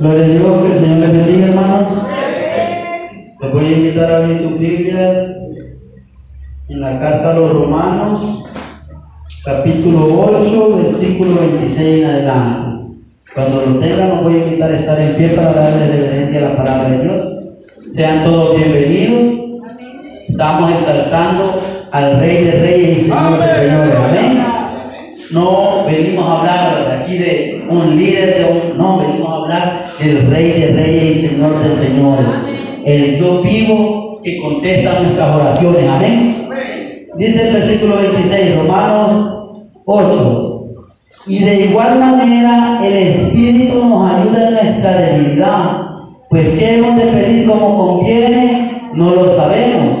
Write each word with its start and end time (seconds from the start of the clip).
Gloria 0.00 0.24
a 0.24 0.28
Dios, 0.28 0.62
que 0.62 0.68
el 0.68 0.74
Señor 0.74 0.98
les 0.98 1.12
bendiga, 1.12 1.46
hermanos. 1.48 1.92
Les 3.40 3.52
voy 3.52 3.64
a 3.64 3.72
invitar 3.72 4.12
a 4.12 4.16
abrir 4.18 4.38
sus 4.38 4.56
Biblias 4.56 5.28
en 6.68 6.80
la 6.80 7.00
carta 7.00 7.32
a 7.32 7.34
los 7.34 7.52
Romanos, 7.52 8.44
capítulo 9.44 10.24
8, 10.24 10.76
versículo 10.84 11.40
26 11.40 12.04
en 12.04 12.10
adelante. 12.10 12.92
Cuando 13.34 13.56
lo 13.66 13.78
tengan, 13.80 14.08
los 14.10 14.22
voy 14.22 14.34
a 14.34 14.44
invitar 14.44 14.70
a 14.70 14.78
estar 14.78 15.00
en 15.00 15.16
pie 15.16 15.28
para 15.30 15.52
darle 15.52 15.88
reverencia 15.88 16.38
a 16.38 16.48
la 16.50 16.56
palabra 16.56 16.90
de 16.90 17.02
Dios. 17.02 17.26
Sean 17.92 18.22
todos 18.22 18.56
bienvenidos. 18.56 19.60
Estamos 20.28 20.70
exaltando 20.74 21.60
al 21.90 22.20
Rey 22.20 22.44
de 22.44 22.52
Reyes 22.52 22.98
y 22.98 23.00
Señor 23.02 23.40
de 23.40 23.54
Señores. 23.54 23.94
Amén. 23.96 24.48
No 25.32 25.84
venimos 25.84 26.24
a 26.24 26.38
hablar 26.38 27.00
aquí 27.02 27.18
de 27.18 27.66
un 27.68 27.96
líder, 27.96 28.38
de 28.38 28.44
un, 28.44 28.78
no, 28.78 28.98
venimos 28.98 29.28
a 29.28 29.34
hablar 29.34 29.77
del 29.98 30.30
Rey 30.30 30.60
de 30.60 30.66
Reyes 30.74 31.16
y 31.16 31.28
Señor 31.28 31.62
de 31.62 31.86
Señores. 31.86 32.26
El 32.84 33.16
Dios 33.16 33.42
vivo 33.42 34.20
que 34.22 34.40
contesta 34.40 35.00
nuestras 35.00 35.36
oraciones. 35.36 35.88
Amén. 35.88 36.48
Dice 37.16 37.48
el 37.48 37.54
versículo 37.54 37.96
26, 37.96 38.56
Romanos 38.56 39.60
8. 39.84 40.64
Y 41.26 41.40
de 41.40 41.64
igual 41.66 41.98
manera 41.98 42.80
el 42.84 42.96
Espíritu 42.96 43.84
nos 43.84 44.10
ayuda 44.10 44.48
en 44.48 44.54
nuestra 44.54 44.96
debilidad. 44.96 45.82
Pues 46.30 46.48
qué 46.58 46.76
hemos 46.76 46.96
de 46.96 47.06
pedir 47.06 47.48
como 47.48 47.76
conviene, 47.76 48.82
no 48.94 49.14
lo 49.14 49.36
sabemos. 49.36 49.96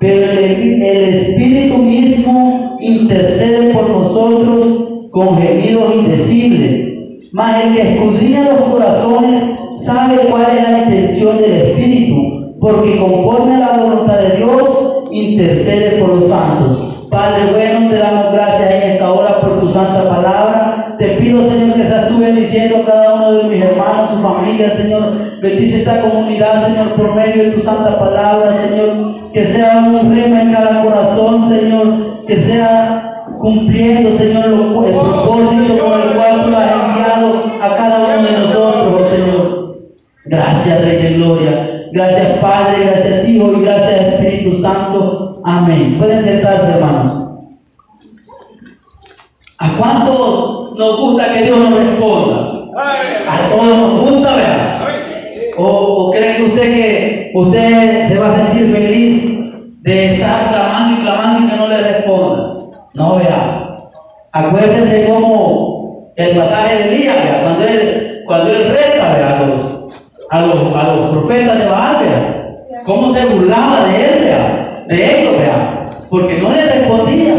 Pero 0.00 0.32
el, 0.32 0.82
el 0.82 1.14
Espíritu 1.14 1.78
mismo 1.78 2.78
intercede 2.80 3.72
por 3.74 3.88
nosotros 3.90 5.10
con 5.10 5.40
gemidos 5.40 5.94
indecibles. 5.94 6.91
Mas 7.32 7.64
el 7.64 7.74
que 7.74 7.94
escudriña 7.94 8.44
los 8.44 8.60
corazones 8.70 9.58
sabe 9.82 10.18
cuál 10.30 10.46
es 10.54 10.68
la 10.68 10.78
intención 10.80 11.38
del 11.38 11.50
Espíritu, 11.50 12.58
porque 12.60 12.98
conforme 12.98 13.54
a 13.54 13.58
la 13.58 13.72
voluntad 13.78 14.18
de 14.18 14.36
Dios 14.36 15.08
intercede 15.10 15.98
por 15.98 16.10
los 16.10 16.28
santos. 16.28 17.06
Padre 17.10 17.52
bueno, 17.52 17.90
te 17.90 17.96
damos 17.96 18.32
gracias 18.32 18.74
en 18.74 18.90
esta 18.92 19.12
hora 19.12 19.40
por 19.40 19.60
tu 19.60 19.70
santa 19.70 20.08
palabra. 20.08 20.94
Te 20.98 21.08
pido, 21.16 21.48
Señor, 21.48 21.74
que 21.74 21.84
seas 21.84 22.08
tú 22.08 22.18
bendiciendo 22.18 22.78
a 22.78 22.84
cada 22.84 23.14
uno 23.14 23.32
de 23.32 23.44
mis 23.44 23.64
hermanos, 23.64 24.10
su 24.10 24.22
familia, 24.22 24.76
Señor. 24.76 25.40
Bendice 25.40 25.78
esta 25.78 26.00
comunidad, 26.02 26.66
Señor, 26.66 26.92
por 26.92 27.14
medio 27.14 27.44
de 27.44 27.50
tu 27.50 27.62
santa 27.62 27.98
palabra, 27.98 28.54
Señor. 28.66 29.30
Que 29.32 29.46
sea 29.46 29.78
un 29.78 30.14
rema 30.14 30.42
en 30.42 30.52
cada 30.52 30.82
corazón, 30.82 31.48
Señor. 31.48 32.24
Que 32.26 32.36
sea 32.36 33.11
cumpliendo, 33.42 34.16
Señor, 34.16 34.46
lo- 34.48 34.86
el 34.86 34.94
propósito 34.94 35.78
con 35.78 36.00
el 36.00 36.16
cual 36.16 36.44
tú 36.44 36.56
has 36.56 36.70
enviado 36.72 37.42
a 37.60 37.76
cada 37.76 37.98
uno 38.18 38.22
de 38.28 38.38
nosotros, 38.38 39.00
oh 39.02 39.10
Señor. 39.14 39.76
Gracias, 40.26 40.80
Rey 40.80 41.02
de 41.02 41.10
Gloria. 41.14 41.68
Gracias, 41.92 42.38
Padre. 42.38 42.84
Gracias, 42.86 43.28
Hijo. 43.28 43.52
Y 43.56 43.62
gracias, 43.64 44.00
Espíritu 44.14 44.56
Santo. 44.62 45.40
Amén. 45.44 45.96
Pueden 45.98 46.22
sentarse, 46.22 46.70
hermanos. 46.72 47.18
¿A 49.58 49.72
cuántos 49.76 50.74
nos 50.78 51.00
gusta 51.00 51.32
que 51.34 51.42
Dios 51.42 51.58
nos 51.58 51.74
responda? 51.74 52.48
A 53.28 53.48
todos 53.50 53.76
nos 53.78 54.00
gusta, 54.00 54.34
¿verdad? 54.36 54.88
¿O, 55.58 55.64
o 55.64 56.10
cree 56.12 56.44
usted 56.44 56.74
que 56.74 57.32
usted 57.34 58.08
se 58.08 58.18
va 58.18 58.28
a 58.28 58.36
sentir 58.36 58.72
feliz 58.74 59.82
de 59.82 60.14
estar 60.14 60.48
clamando 60.48 61.00
y 61.00 61.04
clamando 61.04 61.46
y 61.46 61.50
que 61.50 61.56
no 61.56 61.66
le 61.68 61.76
responda? 61.78 62.54
No, 62.94 63.16
vea. 63.16 63.68
Acuérdense 64.32 65.08
como 65.08 66.12
el 66.16 66.36
pasaje 66.36 66.76
de 66.76 66.94
Elías, 66.94 67.16
vea, 67.16 67.42
cuando 67.42 67.64
él, 67.64 68.22
cuando 68.26 68.50
él 68.50 68.68
reta 68.68 69.12
a, 69.12 69.46
los, 69.46 69.92
a, 70.30 70.40
los, 70.40 70.76
a 70.76 70.82
los 70.94 71.10
profetas 71.16 71.58
de 71.58 71.66
Baal, 71.66 71.96
vea, 72.04 72.82
cómo 72.84 73.14
se 73.14 73.24
burlaba 73.26 73.86
de 73.86 73.96
él, 73.96 74.24
vea, 74.24 74.84
de 74.88 75.20
ellos, 75.20 75.38
vea, 75.38 75.88
porque 76.10 76.38
no 76.38 76.50
le 76.50 76.64
respondía, 76.64 77.34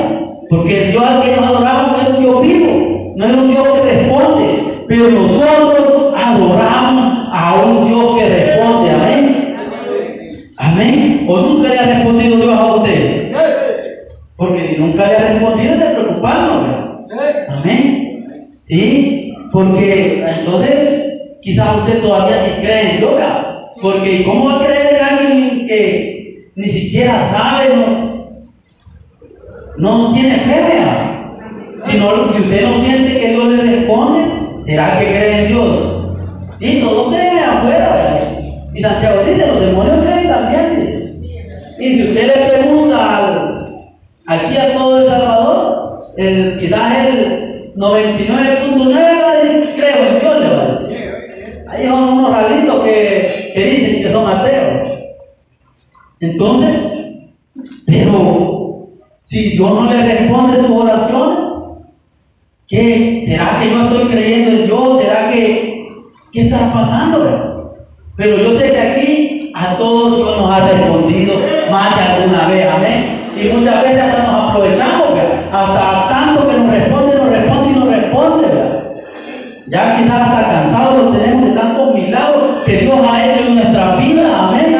porque 0.49 0.85
el 0.85 0.91
Dios 0.91 1.03
al 1.03 1.21
que 1.21 1.33
ellos 1.33 1.45
adoraban 1.45 1.91
no 1.91 2.01
era 2.01 2.09
un 2.09 2.19
Dios 2.19 2.41
vivo, 2.41 3.13
no 3.15 3.25
era 3.25 3.37
un 3.37 3.51
Dios 3.51 3.67
que 3.67 3.81
responde, 3.81 4.63
pero 4.87 5.09
nosotros 5.09 6.13
adoramos 6.15 7.29
a 7.31 7.55
un 7.63 7.87
Dios 7.87 8.17
que 8.17 8.29
responde, 8.29 8.89
amén. 8.91 9.43
Amén. 10.57 11.25
¿O 11.27 11.37
nunca 11.37 11.69
le 11.69 11.77
ha 11.77 11.85
respondido 11.85 12.37
Dios 12.37 12.53
a 12.53 12.75
usted? 12.75 13.33
Porque 14.35 14.67
si 14.69 14.81
nunca 14.93 15.07
le 15.07 15.17
respondido, 15.17 15.73
está 15.73 15.95
preocupando. 15.95 17.07
Amén. 17.49 18.25
Sí, 18.65 19.33
porque 19.51 20.23
entonces 20.39 21.39
quizás 21.41 21.77
usted 21.77 22.01
todavía 22.01 22.47
ni 22.47 22.63
cree 22.63 22.91
en 22.91 22.97
Dios. 22.97 23.13
Porque 23.81 24.23
¿cómo 24.23 24.45
va 24.45 24.55
a 24.55 24.65
creer 24.65 24.95
en 24.95 25.03
alguien 25.03 25.67
que 25.67 26.51
ni 26.55 26.69
siquiera 26.69 27.27
sabe, 27.29 27.75
no, 29.77 30.07
no 30.07 30.13
tiene 30.13 30.35
fe? 30.35 30.61
¿verdad? 30.61 31.09
Si, 31.85 31.97
no, 31.97 32.31
si 32.31 32.39
usted 32.39 32.61
no 32.63 32.81
siente 32.81 33.19
que 33.19 33.29
Dios 33.29 33.45
le 33.45 33.63
responde, 33.63 34.21
¿será 34.63 34.99
que 34.99 35.05
cree 35.05 35.41
en 35.41 35.47
Dios? 35.49 36.17
Sí, 36.59 36.79
todos 36.81 37.13
creen 37.13 37.39
afuera. 37.39 37.93
¿verdad? 37.93 38.39
Y 38.73 38.81
Santiago 38.81 39.23
dice, 39.27 39.47
los 39.47 39.59
demonios 39.59 39.97
creen 40.05 40.27
también. 40.27 40.79
dice. 40.79 41.03
Y 41.79 41.95
si 41.95 42.03
usted 42.03 42.27
le 42.27 42.57
pregunta 42.57 43.17
al, 43.17 43.42
aquí 44.33 44.57
a 44.57 44.73
todo 44.73 44.99
El 44.99 45.07
Salvador, 45.07 46.07
el, 46.17 46.59
quizás 46.59 47.07
el 47.07 47.73
99.9 47.75 48.93
va 48.93 49.31
a 49.31 49.35
decir, 49.35 49.73
creo 49.75 50.07
en 50.07 50.19
Dios, 50.19 50.39
le 50.39 50.49
va 50.49 50.61
a 50.61 50.79
decir. 50.79 51.65
Ahí 51.67 51.87
son 51.87 52.03
unos 52.03 52.31
ralitos 52.31 52.83
que, 52.83 53.51
dicen 53.55 54.03
que 54.03 54.11
son 54.11 54.27
ateos. 54.27 54.89
Entonces, 56.19 56.69
pero 57.85 58.89
si 59.21 59.51
Dios 59.51 59.71
no 59.71 59.91
le 59.91 60.03
responde 60.03 60.59
sus 60.59 60.69
oraciones, 60.69 61.39
¿qué? 62.67 63.23
¿Será 63.25 63.59
que 63.59 63.69
yo 63.69 63.83
estoy 63.83 64.07
creyendo 64.07 64.51
en 64.51 64.65
Dios? 64.65 65.01
¿Será 65.01 65.31
que 65.31 65.89
qué 66.31 66.41
está 66.41 66.71
pasando? 66.71 67.75
Pero 68.15 68.37
yo 68.37 68.57
sé 68.57 68.71
que 68.71 68.79
aquí 68.79 69.51
a 69.55 69.75
todos 69.77 70.15
Dios 70.15 70.37
nos 70.37 70.53
ha 70.53 70.67
respondido 70.67 71.35
más 71.71 71.95
de 71.95 72.03
alguna 72.03 72.47
vez, 72.47 72.67
amén. 72.71 73.23
Y 73.35 73.47
muchas 73.49 73.81
veces 73.81 74.03
hasta 74.03 74.31
nos 74.31 74.51
aprovechamos, 74.51 75.13
¿verdad? 75.15 75.42
Hasta 75.53 76.09
tanto 76.09 76.47
que 76.47 76.57
nos 76.57 76.71
responde, 76.71 77.15
nos 77.15 77.29
responde 77.29 77.69
y 77.69 77.75
nos 77.75 77.87
responde. 77.87 78.47
Ya 79.67 79.95
quizás 79.95 80.21
hasta 80.21 80.51
cansados 80.51 81.03
lo 81.03 81.11
tenemos 81.11 81.45
de 81.45 81.51
tantos 81.51 81.93
milagros 81.93 82.63
que 82.65 82.77
Dios 82.77 82.99
ha 83.07 83.25
hecho 83.25 83.45
en 83.45 83.55
nuestra 83.55 83.95
vida, 83.97 84.49
amén. 84.49 84.77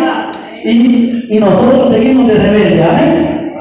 Y, 0.66 1.36
y 1.36 1.40
nosotros 1.40 1.94
seguimos 1.94 2.28
de 2.28 2.34
rebelde, 2.34 2.84
amén. 2.84 3.54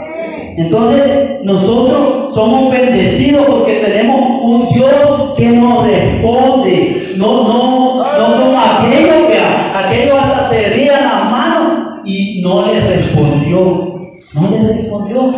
Entonces, 0.56 1.40
nosotros 1.44 2.34
somos 2.34 2.70
bendecidos 2.70 3.44
porque 3.44 3.82
tenemos 3.84 4.40
un 4.44 4.72
Dios 4.72 5.34
que 5.36 5.48
nos 5.48 5.86
responde. 5.86 7.12
No, 7.18 7.42
no, 7.44 8.04
no 8.18 8.42
como 8.42 8.58
aquellos 8.58 9.28
que 9.28 9.38
aquellos 9.74 10.16
hasta 10.18 10.48
se 10.48 10.66
herían 10.66 11.04
las 11.04 11.30
manos 11.30 12.00
y 12.06 12.40
no 12.42 12.72
les 12.72 12.82
respondió. 12.84 14.00
No 14.32 14.50
les 14.50 14.76
respondió. 14.78 15.34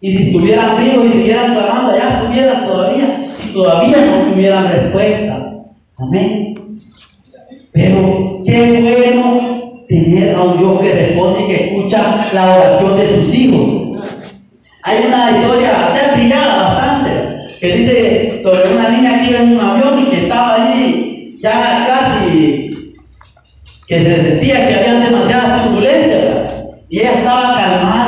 Y 0.00 0.16
si 0.16 0.26
estuvieran 0.28 0.78
vivos 0.78 1.06
y 1.06 1.12
siguieran 1.12 1.54
clamando, 1.54 1.92
allá 1.92 2.20
estuvieran 2.20 2.66
todavía 2.66 3.26
y 3.44 3.52
todavía 3.52 3.96
no 3.96 4.32
tuvieran 4.32 4.68
respuesta. 4.68 5.48
Amén. 5.98 6.54
Pero 7.72 8.42
qué 8.46 8.80
bueno 8.80 9.38
tener 9.88 10.34
a 10.34 10.42
un 10.42 10.58
Dios 10.58 10.80
que 10.80 10.92
responde 10.92 11.42
y 11.42 11.46
que 11.46 11.64
escucha 11.64 12.28
la 12.32 12.56
oración 12.56 12.96
de 12.96 13.14
sus 13.14 13.34
hijos. 13.34 14.00
Hay 14.84 15.04
una 15.06 15.30
historia 15.32 15.92
ya 15.94 16.14
trillada 16.14 16.74
bastante 16.74 17.10
que 17.60 17.76
dice 17.76 18.40
sobre 18.42 18.74
una 18.74 18.88
niña 18.90 19.20
que 19.20 19.30
iba 19.30 19.40
en 19.40 19.52
un 19.52 19.60
avión 19.60 20.00
y 20.00 20.10
que 20.10 20.22
estaba 20.22 20.54
allí 20.54 21.38
ya 21.40 21.86
casi 21.86 22.94
que 23.86 23.98
se 23.98 24.22
sentía 24.22 24.68
que 24.68 24.74
había 24.74 25.00
demasiadas 25.00 25.64
turbulencias 25.64 26.24
y 26.88 27.00
ella 27.00 27.18
estaba 27.18 27.54
calmada 27.54 28.07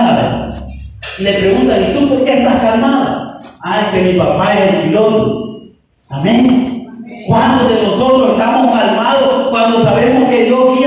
le 1.20 1.32
preguntan 1.34 1.82
¿y 1.82 1.98
tú 1.98 2.08
por 2.08 2.24
qué 2.24 2.38
estás 2.38 2.60
calmada? 2.60 3.40
ah 3.62 3.80
es 3.80 3.86
que 3.88 4.12
mi 4.12 4.18
papá 4.18 4.52
es 4.54 4.74
el 4.74 4.82
piloto 4.82 5.62
amén. 6.10 6.88
¿cuántos 7.26 7.68
de 7.68 7.82
nosotros 7.86 8.30
estamos 8.32 8.78
calmados 8.78 9.48
cuando 9.50 9.82
sabemos 9.84 10.28
que 10.30 10.44
Dios 10.44 10.79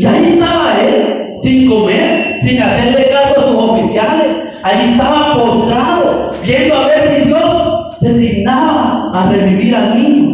Y 0.00 0.06
ahí 0.06 0.32
estaba 0.32 0.80
él, 0.80 1.34
sin 1.40 1.68
comer, 1.68 2.38
sin 2.40 2.62
hacerle 2.62 3.06
caso 3.10 3.38
a 3.38 3.44
sus 3.44 3.54
oficiales. 3.54 4.28
Ahí 4.62 4.92
estaba 4.92 5.34
postrado, 5.34 6.30
viendo 6.42 6.74
a 6.74 6.86
ver 6.86 7.08
si 7.16 7.28
Dios 7.28 7.98
se 8.00 8.14
dignaba 8.14 9.10
a 9.12 9.30
revivir 9.30 9.76
al 9.76 9.94
niño. 9.94 10.29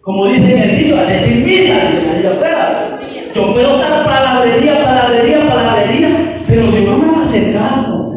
Como 0.00 0.26
dice 0.26 0.52
en 0.52 0.70
el 0.70 0.78
dicho, 0.78 0.96
a 0.96 1.04
decir 1.04 1.44
misa, 1.44 1.74
ahí 1.74 2.26
afuera. 2.26 3.00
Yo 3.34 3.52
puedo 3.52 3.80
estar 3.80 4.04
palabrería, 4.04 4.82
palabrería, 4.82 5.38
palabrería, 5.48 6.08
pero 6.46 6.70
Dios 6.70 6.84
no 6.84 6.98
me 6.98 7.12
va 7.12 7.18
a 7.18 7.24
hacer 7.24 7.52
caso, 7.52 8.14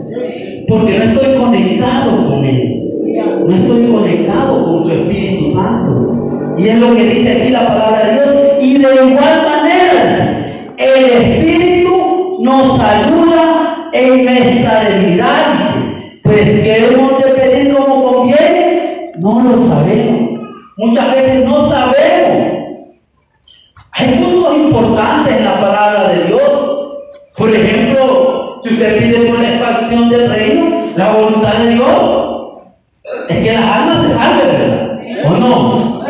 porque 0.68 0.98
no 0.98 1.04
estoy 1.04 1.38
conectado 1.38 2.30
con 2.30 2.45
Él. 2.45 2.81
No 3.45 3.56
estoy 3.56 3.92
conectado 3.92 4.66
con 4.66 4.83
su 4.83 4.92
Espíritu 4.92 5.54
Santo. 5.54 6.56
Y 6.57 6.68
es 6.68 6.78
lo 6.78 6.95
que 6.95 7.04
dice 7.04 7.31
aquí 7.31 7.50
la 7.50 7.68
palabra 7.68 8.07
de 8.07 8.13
Dios. 8.13 8.27
Y 8.62 8.74
de 8.77 8.94
igual 8.94 9.42
manera, 9.44 10.75
el 10.77 11.22
Espíritu 11.24 12.38
nos 12.39 12.80
ayuda 12.80 13.89
en 13.94 14.25
nuestra 14.25 14.84
debilidad. 14.89 15.45
Pues 16.24 16.42
que 16.42 16.86
hemos 16.86 17.24
de 17.24 17.31
pedir 17.31 17.75
como 17.75 18.04
conviene, 18.04 19.12
no 19.18 19.42
lo 19.42 19.62
sabemos. 19.62 20.11
Muchas 20.81 21.12
veces 21.13 21.45
no 21.45 21.69
sabemos. 21.69 22.88
Hay 23.92 24.07
puntos 24.16 24.57
importantes 24.57 25.38
en 25.38 25.45
la 25.45 25.62
palabra 25.62 26.10
de 26.10 26.24
Dios. 26.25 26.42
Por 27.38 27.54
ejemplo, 27.54 28.60
si 28.63 28.69
usted 28.69 28.98
pide 28.98 29.30
por 29.30 29.38
la 29.38 29.50
expansión 29.50 30.10
del 30.10 30.28
reino, 30.28 30.88
la 30.95 31.12
voluntad 31.12 31.54
de 31.54 31.75
Dios 31.75 32.22
es 33.30 33.38
que 33.38 33.54
las 33.54 33.63
almas 33.63 34.01
se 34.01 34.13
salven, 34.16 34.48
¿verdad? 34.48 35.31
¿O 35.31 35.38
no? 35.38 36.04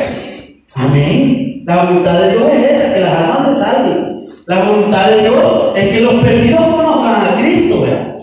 Amén. 0.75 1.63
La 1.65 1.83
voluntad 1.83 2.21
de 2.21 2.31
Dios 2.31 2.43
es 2.53 2.71
esa, 2.71 2.93
que 2.93 2.99
las 3.01 3.13
almas 3.13 3.45
se 3.45 3.61
salven. 3.61 4.25
La 4.45 4.63
voluntad 4.63 5.09
de 5.09 5.21
Dios 5.21 5.73
es 5.75 5.89
que 5.89 5.99
los 5.99 6.13
perdidos 6.23 6.61
conozcan 6.61 7.25
a 7.25 7.35
Cristo, 7.37 7.81
¿verdad? 7.81 8.15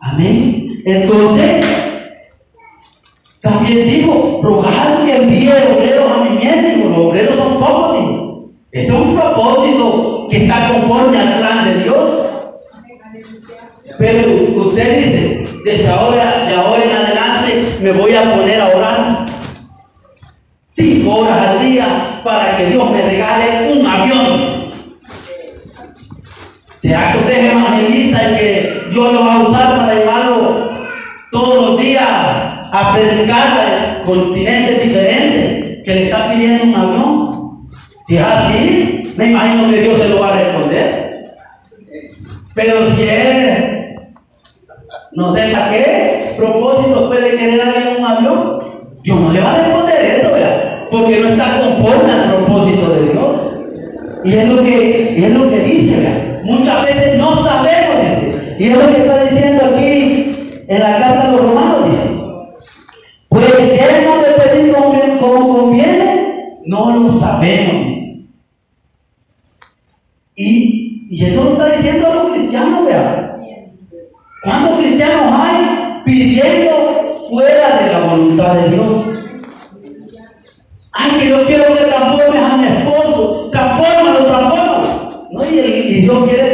Amén. 0.00 0.82
Entonces, 0.84 1.79
también 3.40 3.88
dijo, 3.88 4.40
rogar 4.42 5.04
que 5.04 5.16
envíe 5.16 5.48
obreros 5.48 6.12
a 6.12 6.24
mi 6.24 6.36
miembro. 6.36 6.90
Los 6.90 6.98
obreros 6.98 7.36
son 7.36 7.58
pocos, 7.58 7.92
dijo. 7.98 8.38
Ese 8.70 8.86
es 8.86 8.92
un 8.92 9.16
propósito 9.16 10.26
que 10.30 10.44
está 10.44 10.68
conforme 10.68 11.18
al 11.18 11.38
plan 11.38 11.64
de 11.64 11.82
Dios. 11.82 12.10
Pero 13.98 14.62
usted 14.62 14.96
dice, 14.96 15.48
desde 15.64 15.88
ahora, 15.88 16.46
de 16.46 16.54
ahora 16.54 16.84
en 16.84 16.90
adelante, 16.90 17.76
me 17.80 17.92
voy 17.92 18.14
a 18.14 18.34
poner 18.34 18.60
a 18.60 18.68
orar 18.68 19.26
cinco 20.70 21.16
horas 21.16 21.48
al 21.48 21.60
día 21.66 22.20
para 22.22 22.56
que 22.56 22.66
Dios 22.66 22.90
me 22.90 23.02
regale 23.02 23.72
un 23.72 23.86
avión. 23.86 24.70
¿Será 26.80 27.12
que 27.12 27.18
usted 27.18 27.44
es 27.44 27.52
evangelista 27.52 28.30
y 28.30 28.36
que 28.36 28.82
Dios 28.90 29.12
lo 29.12 29.24
va 29.24 29.34
a 29.34 29.42
usar 29.42 29.76
para 29.76 29.94
llevarlo 29.94 30.70
todos 31.30 31.70
los 31.70 31.80
días 31.80 32.49
a 32.72 32.94
predicar 32.94 33.48
a 33.48 34.02
continentes 34.04 34.82
diferentes 34.82 35.82
que 35.84 35.94
le 35.94 36.04
está 36.04 36.30
pidiendo 36.30 36.64
un 36.64 36.74
avión? 36.74 37.68
Si 38.06 38.16
es 38.16 38.22
así, 38.22 39.14
me 39.16 39.30
imagino 39.30 39.70
que 39.70 39.82
Dios 39.82 39.98
se 39.98 40.08
lo 40.08 40.20
va 40.20 40.28
a 40.28 40.40
responder. 40.40 41.24
Pero 42.54 42.94
si 42.94 43.02
es 43.02 43.80
no 45.12 45.34
sé 45.34 45.48
para 45.48 45.72
qué 45.72 46.34
propósito 46.36 47.08
puede 47.08 47.36
querer 47.36 47.60
alguien 47.60 47.96
un 47.98 48.06
avión. 48.06 48.60
Dios 49.02 49.20
no 49.20 49.32
le 49.32 49.40
va 49.40 49.54
a 49.54 49.58
responder 49.58 50.04
eso, 50.04 50.32
¿verdad? 50.32 50.86
Porque 50.90 51.20
no 51.20 51.28
está 51.30 51.60
conforme 51.60 52.12
al 52.12 52.34
propósito 52.34 52.90
de 52.90 53.12
Dios. 53.12 53.40
Y 54.24 54.34
es 54.34 54.48
lo 54.48 54.62
que, 54.62 55.26
es 55.26 55.30
lo 55.30 55.50
que 55.50 55.58
dice, 55.60 55.96
¿verdad? 55.96 56.42
Muchas 56.44 56.82
veces 56.82 57.18
no 57.18 57.42
sabemos. 57.42 58.22
Y 58.58 58.68
es 58.68 58.76
lo 58.76 58.86
que 58.92 58.98
está 58.98 59.24
diciendo 59.24 59.64
aquí 59.64 60.64
en 60.68 60.78
la 60.78 60.98
carta 60.98 61.28
a 61.28 61.32
los 61.32 61.42
romanos, 61.42 61.90
dice. 61.90 62.19
No 66.70 66.96
lo 66.96 67.18
sabemos. 67.18 67.98
Y, 70.36 71.16
eso 71.20 71.42
lo 71.42 71.52
está 71.52 71.76
diciendo 71.76 72.06
a 72.06 72.14
los 72.14 72.32
cristianos, 72.32 72.86
¿verdad? 72.86 73.36
¿Cuántos 74.44 74.78
cristianos 74.78 75.32
hay 75.32 76.02
pidiendo 76.04 77.18
fuera 77.28 77.82
de 77.82 77.92
la 77.92 78.00
voluntad 78.06 78.54
de 78.54 78.70
Dios? 78.70 79.04
Ay, 80.92 81.10
que 81.18 81.28
yo 81.28 81.44
quiero 81.44 81.74
que 81.74 81.84
transformes 81.84 82.40
a 82.40 82.56
mi 82.56 82.66
esposo. 82.66 83.50
Transfórmalo, 83.50 84.26
transfórmalo. 84.26 85.28
No, 85.32 85.44
y, 85.50 85.58
y 85.58 86.00
Dios 86.02 86.28
quiere 86.28 86.50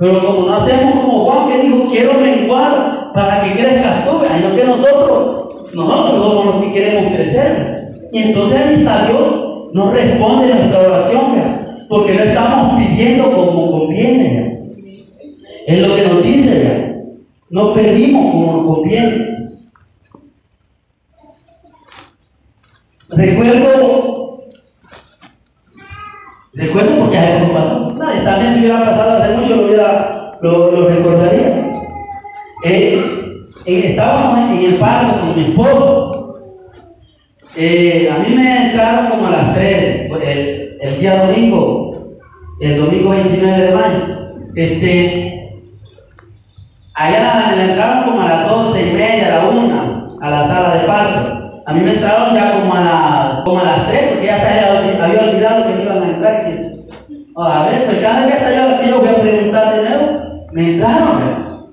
Pero 0.00 0.24
como 0.24 0.48
no 0.48 0.56
hacemos 0.56 0.94
como 0.94 1.24
Juan 1.26 1.50
que 1.50 1.58
dijo, 1.58 1.90
quiero 1.90 2.14
menguar 2.14 3.12
para 3.12 3.44
que 3.44 3.52
crezcas 3.52 4.06
tú, 4.06 4.12
no 4.12 4.56
que 4.56 4.64
nosotros, 4.64 5.74
nosotros 5.74 6.24
somos 6.24 6.46
los 6.46 6.64
que 6.64 6.72
queremos 6.72 7.12
crecer. 7.12 8.08
Y 8.10 8.18
entonces 8.18 8.60
ahí 8.62 8.74
está 8.76 9.08
Dios, 9.08 9.68
nos 9.74 9.92
responde 9.92 10.54
nuestra 10.54 10.80
oración, 10.80 11.22
porque 11.90 12.14
no 12.14 12.22
estamos 12.22 12.82
pidiendo 12.82 13.30
como 13.30 13.72
conviene. 13.72 14.70
Es 15.66 15.86
lo 15.86 15.94
que 15.94 16.02
nos 16.02 16.22
dice, 16.22 16.58
¿verdad? 16.58 16.90
no 17.50 17.74
pedimos 17.74 18.32
como 18.32 18.52
nos 18.52 18.74
conviene. 18.74 19.50
Recuerdo, 23.10 24.44
recuerdo 26.54 26.96
porque 27.00 27.18
hay 27.18 27.38
también 28.24 28.54
si 28.54 28.60
hubiera 28.60 28.84
pasado 28.84 29.22
hace 29.22 29.36
mucho 29.36 29.56
lo, 29.56 29.66
hubiera, 29.66 30.32
lo, 30.40 30.88
recordaría. 30.88 31.70
Eh, 32.64 33.02
eh, 33.66 33.82
estábamos 33.86 34.50
en 34.50 34.64
el 34.64 34.74
parque 34.76 35.20
con 35.20 35.36
mi 35.36 35.50
esposo. 35.50 36.34
Eh, 37.56 38.10
a 38.12 38.18
mí 38.18 38.34
me 38.34 38.66
entraron 38.66 39.10
como 39.10 39.26
a 39.26 39.30
las 39.30 39.54
3, 39.54 40.06
pues, 40.08 40.22
el, 40.22 40.78
el, 40.80 41.00
día 41.00 41.26
domingo, 41.26 42.18
el 42.60 42.76
domingo 42.78 43.10
29 43.10 43.62
de 43.62 43.74
mayo. 43.74 44.20
Este, 44.54 45.52
allá 46.94 47.54
le 47.56 47.64
entraron 47.70 48.04
como 48.04 48.22
a 48.22 48.28
las 48.28 48.48
12 48.48 48.82
y 48.82 48.92
media, 48.92 49.26
a 49.26 49.44
la 49.44 49.50
1, 49.50 50.18
a 50.20 50.30
la 50.30 50.46
sala 50.46 50.74
de 50.74 50.86
parto. 50.86 51.62
A 51.66 51.72
mí 51.72 51.80
me 51.80 51.92
entraron 51.92 52.34
ya 52.34 52.60
como 52.60 52.74
a, 52.74 52.80
la, 52.80 53.42
como 53.44 53.60
a 53.60 53.64
las 53.64 53.88
3, 53.88 54.02
porque 54.10 54.26
ya 54.26 54.36
hasta 54.36 55.04
había 55.04 55.20
olvidado 55.20 55.66
que 55.66 55.74
me 55.74 55.82
iban 55.82 56.02
a 56.02 56.08
entrar. 56.08 56.59
A 57.42 57.66
ver, 57.66 57.84
pues 57.86 58.00
cada 58.00 58.26
vez 58.26 58.36
que 58.36 58.44
hasta 58.44 58.56
yo, 58.56 58.90
yo 58.90 58.98
voy 59.00 59.08
a 59.08 59.20
preguntar 59.20 59.74
de 59.74 59.88
nuevo, 59.88 60.46
me 60.52 60.74
entraron. 60.74 61.70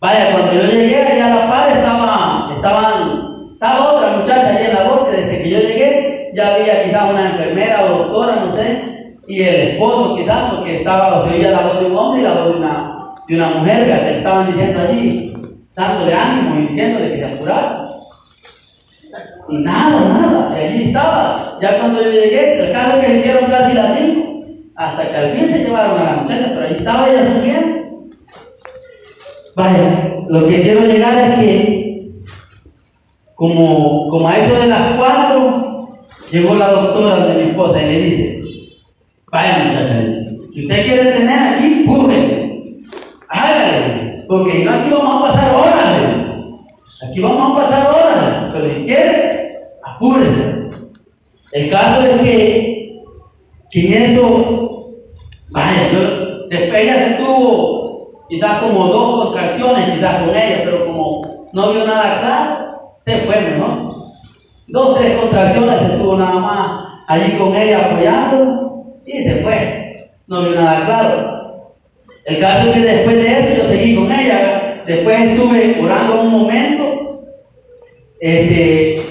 Vaya, 0.00 0.32
cuando 0.32 0.52
yo 0.52 0.62
llegué 0.70 1.02
allá 1.02 1.26
a 1.26 1.36
la 1.36 1.50
par 1.50 1.68
estaba, 1.68 2.50
estaban, 2.54 3.52
estaba 3.52 3.92
otra 3.92 4.16
muchacha 4.16 4.50
allí 4.50 4.66
en 4.66 4.74
la 4.74 4.82
voz, 4.84 5.10
desde 5.10 5.42
que 5.42 5.50
yo 5.50 5.58
llegué 5.58 6.18
ya 6.34 6.54
había 6.54 6.84
quizás 6.84 7.10
una 7.10 7.30
enfermera 7.30 7.84
o 7.84 7.98
doctora, 7.98 8.44
no 8.46 8.54
sé, 8.54 9.14
y 9.26 9.42
el 9.42 9.68
esposo 9.70 10.16
quizás, 10.16 10.54
porque 10.54 10.78
estaba, 10.78 11.24
se 11.24 11.36
oía 11.36 11.50
la 11.50 11.60
voz 11.62 11.80
de 11.80 11.86
un 11.86 11.96
hombre 11.96 12.20
y 12.20 12.24
la 12.24 12.34
voz 12.34 12.44
de 12.52 12.58
una, 12.58 13.14
de 13.26 13.36
una 13.36 13.48
mujer 13.50 13.84
que 13.84 14.04
le 14.04 14.18
estaban 14.18 14.46
diciendo 14.46 14.80
allí, 14.80 15.34
dándole 15.74 16.14
ánimo 16.14 16.60
y 16.60 16.66
diciéndole 16.68 17.12
que 17.12 17.18
se 17.18 17.34
apurara. 17.34 17.90
Y 19.48 19.56
nada, 19.58 20.00
nada, 20.00 20.54
allí 20.54 20.88
estaba. 20.88 21.56
Ya 21.60 21.78
cuando 21.78 22.02
yo 22.02 22.10
llegué, 22.10 22.66
el 22.66 22.72
carro 22.72 23.00
que 23.00 23.08
me 23.08 23.18
hicieron 23.18 23.50
casi 23.50 23.74
las 23.74 23.98
5, 23.98 24.27
hasta 24.78 25.10
que 25.10 25.16
al 25.16 25.32
fin 25.36 25.48
se 25.48 25.58
llevaron 25.64 25.98
a 25.98 26.04
la 26.04 26.16
muchacha, 26.22 26.52
pero 26.54 26.66
allí 26.66 26.76
estaba 26.76 27.10
ella 27.10 27.34
sufriendo. 27.34 27.78
Vaya, 29.56 30.16
lo 30.28 30.46
que 30.46 30.62
quiero 30.62 30.82
llegar 30.82 31.18
es 31.18 31.34
que, 31.40 32.10
como, 33.34 34.08
como 34.08 34.28
a 34.28 34.36
eso 34.36 34.54
de 34.54 34.68
las 34.68 34.94
4, 34.96 35.88
llegó 36.30 36.54
la 36.54 36.70
doctora 36.70 37.26
de 37.26 37.34
mi 37.34 37.50
esposa 37.50 37.82
y 37.82 37.86
le 37.86 38.02
dice: 38.02 38.44
Vaya, 39.32 39.64
muchacha, 39.64 40.00
si 40.52 40.62
usted 40.62 40.86
quiere 40.86 41.12
tener 41.12 41.38
aquí, 41.38 41.82
púrrele, 41.84 42.82
hágale, 43.28 44.24
porque 44.28 44.64
no 44.64 44.70
aquí 44.70 44.90
vamos 44.90 45.16
a 45.16 45.32
pasar 45.32 45.54
horas, 45.56 45.78
Aquí 47.02 47.20
vamos 47.20 47.52
a 47.52 47.62
pasar 47.62 47.90
horas, 47.90 48.50
pero 48.52 48.74
si 48.74 48.82
quiere, 48.84 49.58
apúrese. 49.84 50.68
El 51.52 51.70
caso 51.70 52.06
es 52.06 52.20
que, 52.20 53.02
que 53.70 53.86
en 53.86 54.02
eso, 54.02 54.67
vaya, 55.50 55.90
después 56.48 56.82
ella 56.82 57.08
se 57.08 57.14
tuvo 57.14 58.26
quizás 58.28 58.58
como 58.58 58.88
dos 58.88 59.24
contracciones, 59.24 59.94
quizás 59.94 60.22
con 60.22 60.30
ella, 60.30 60.60
pero 60.64 60.86
como 60.86 61.46
no 61.52 61.72
vio 61.72 61.86
nada 61.86 62.20
claro, 62.20 62.98
se 63.04 63.18
fue 63.18 63.40
mejor. 63.40 63.96
Dos, 64.68 64.98
tres 64.98 65.18
contracciones 65.18 65.80
se 65.80 65.98
tuvo 65.98 66.16
nada 66.16 66.40
más 66.40 66.84
allí 67.08 67.32
con 67.38 67.54
ella 67.54 67.86
apoyando 67.86 69.00
y 69.06 69.22
se 69.22 69.36
fue. 69.36 70.10
No 70.26 70.42
vio 70.42 70.54
nada 70.54 70.84
claro. 70.84 71.74
El 72.26 72.38
caso 72.38 72.68
es 72.68 72.74
que 72.74 72.80
después 72.80 73.16
de 73.16 73.32
eso 73.32 73.62
yo 73.62 73.68
seguí 73.68 73.96
con 73.96 74.12
ella, 74.12 74.58
Después 74.88 75.20
estuve 75.20 75.78
orando 75.82 76.22
un 76.22 76.30
momento. 76.30 77.26
Este, 78.18 79.02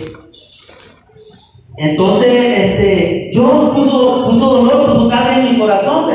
entonces, 1.77 2.33
este, 2.33 3.29
yo 3.31 3.73
puso, 3.75 4.25
puso 4.25 4.53
dolor, 4.53 4.87
puso 4.87 5.07
carne 5.07 5.39
en 5.39 5.53
mi 5.53 5.59
corazón, 5.59 6.09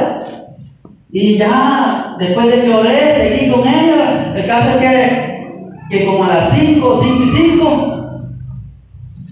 Y 1.14 1.36
ya, 1.36 2.16
después 2.18 2.46
de 2.46 2.62
que 2.62 2.74
oré, 2.74 3.14
seguí 3.14 3.50
con 3.50 3.68
ella. 3.68 4.32
El 4.34 4.46
caso 4.46 4.70
es 4.70 4.76
que, 4.76 5.50
que 5.90 6.06
como 6.06 6.24
a 6.24 6.28
las 6.28 6.52
5, 6.54 7.00
5 7.02 7.22
y 7.22 7.30
5, 7.30 8.02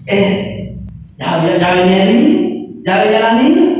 eh, 0.05 0.75
ya, 1.17 1.57
ya, 1.59 1.73
venía 1.73 2.03
el 2.03 2.15
niño, 2.15 2.67
ya 2.85 3.03
venía 3.03 3.19
la 3.19 3.33
niña. 3.41 3.77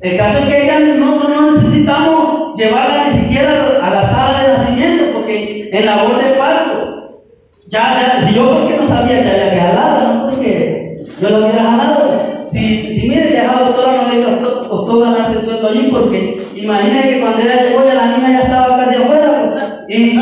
El 0.00 0.16
caso 0.16 0.38
es 0.38 0.44
que 0.46 0.64
ella 0.64 0.78
no, 0.98 1.28
no 1.28 1.52
necesitamos 1.52 2.54
llevarla 2.56 3.08
ni 3.08 3.20
siquiera 3.20 3.78
a 3.82 3.90
la 3.90 4.08
sala 4.08 4.42
de 4.42 4.58
nacimiento 4.58 5.04
porque 5.12 5.68
en 5.70 5.84
labor 5.84 6.16
de 6.16 6.30
parto, 6.30 7.20
ya, 7.68 8.00
ya, 8.00 8.26
si 8.26 8.34
yo 8.34 8.54
porque 8.54 8.74
no 8.74 8.88
sabía 8.88 9.22
que 9.22 9.30
había 9.30 9.50
que 9.50 9.60
jalarla, 9.60 10.14
no 10.14 10.30
porque 10.30 10.96
yo 11.20 11.28
lo 11.28 11.38
hubiera 11.44 11.75
allí, 15.68 15.88
porque 15.90 16.42
imagínese 16.54 17.08
que 17.08 17.20
cuando 17.20 17.40
ella 17.40 17.62
llegó 17.62 17.86
ya 17.86 17.94
la 17.94 18.16
niña 18.16 18.30
ya 18.30 18.42
estaba 18.42 18.76
casi 18.76 18.96
afuera. 18.96 19.84
Y, 19.88 20.18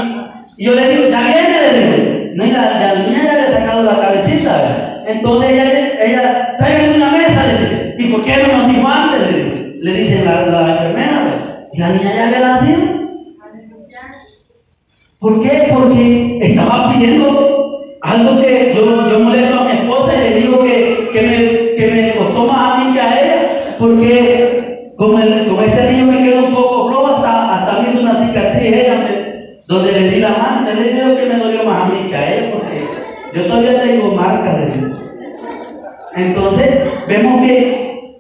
y 0.57 0.65
yo 0.65 0.75
le 0.75 0.89
digo, 0.89 1.09
ya 1.09 1.21
viene, 1.21 1.73
le. 1.73 2.35
No, 2.35 2.45
y 2.45 2.51
la, 2.51 2.63
la 2.63 2.95
niña 2.95 3.23
ya 3.25 3.33
había 3.33 3.59
sacado 3.59 3.83
la 3.85 4.01
cabecita. 4.01 5.03
Entonces 5.07 5.51
ella, 5.53 6.05
ella, 6.05 6.57
tráigame 6.59 6.97
una 6.97 7.11
mesa, 7.11 7.47
le 7.47 7.61
dice. 7.61 7.95
¿Y 7.99 8.05
por 8.11 8.25
qué 8.25 8.35
no 8.37 8.59
nos 8.59 8.69
dijo 8.69 8.89
antes? 8.89 9.21
Le, 9.33 9.77
le 9.81 10.01
dice 10.01 10.25
la, 10.25 10.47
la, 10.47 10.73
enfermera. 10.73 11.69
Y 11.73 11.79
la 11.79 11.89
niña 11.91 12.15
ya 12.15 12.27
había 12.27 12.41
nacido. 12.41 13.05
¿Por 15.19 15.41
qué? 15.41 15.71
Porque 15.73 16.39
estaba 16.43 16.93
pidiendo 16.93 17.81
algo 18.03 18.41
que 18.43 18.75
yo, 18.77 19.09
yo 19.09 19.19
molesto 19.21 19.61
a 19.61 19.65
mi 19.65 19.71
esposa 19.73 20.13
y 20.15 20.29
le 20.29 20.41
digo 20.41 20.63
que, 20.63 21.09
que, 21.13 21.23
me, 21.23 21.75
que 21.75 21.91
me 21.91 22.15
costó 22.15 22.45
más 22.45 22.75
a 22.75 22.85
mí 22.85 22.93
que 22.93 23.01
a 23.01 23.25
ella, 23.25 23.77
porque 23.79 24.93
con, 24.97 25.21
el, 25.21 25.47
con 25.47 25.65
este 25.65 25.93
niño 25.93 26.13
me 26.13 26.23
quedó 26.23 26.45
un 26.45 26.55
poco 26.55 26.89
flojo, 26.89 27.07
hasta, 27.07 27.55
hasta 27.55 27.81
me 27.81 27.91
hizo 27.91 28.01
una 28.03 28.27
cicatriz 28.27 28.63
ella 28.63 29.15
donde 29.67 29.93
le 29.93 30.11
di 30.11 30.21
la 30.21 30.31
mano. 30.31 30.75
le 30.75 30.93
digo 30.93 31.17
que 31.17 31.27
me 31.27 31.39
dolió 31.39 31.65
más 31.65 31.85
a 31.85 31.87
mí 31.87 32.09
que 32.11 32.17
a 32.17 32.35
ella, 32.35 32.53
porque 32.53 32.87
yo 33.33 33.47
todavía 33.47 33.83
tengo 33.83 34.15
marcas 34.15 34.59
de 34.59 34.67
eso. 34.67 35.01
Entonces, 36.17 36.81
vemos 37.09 37.47
que, 37.47 38.19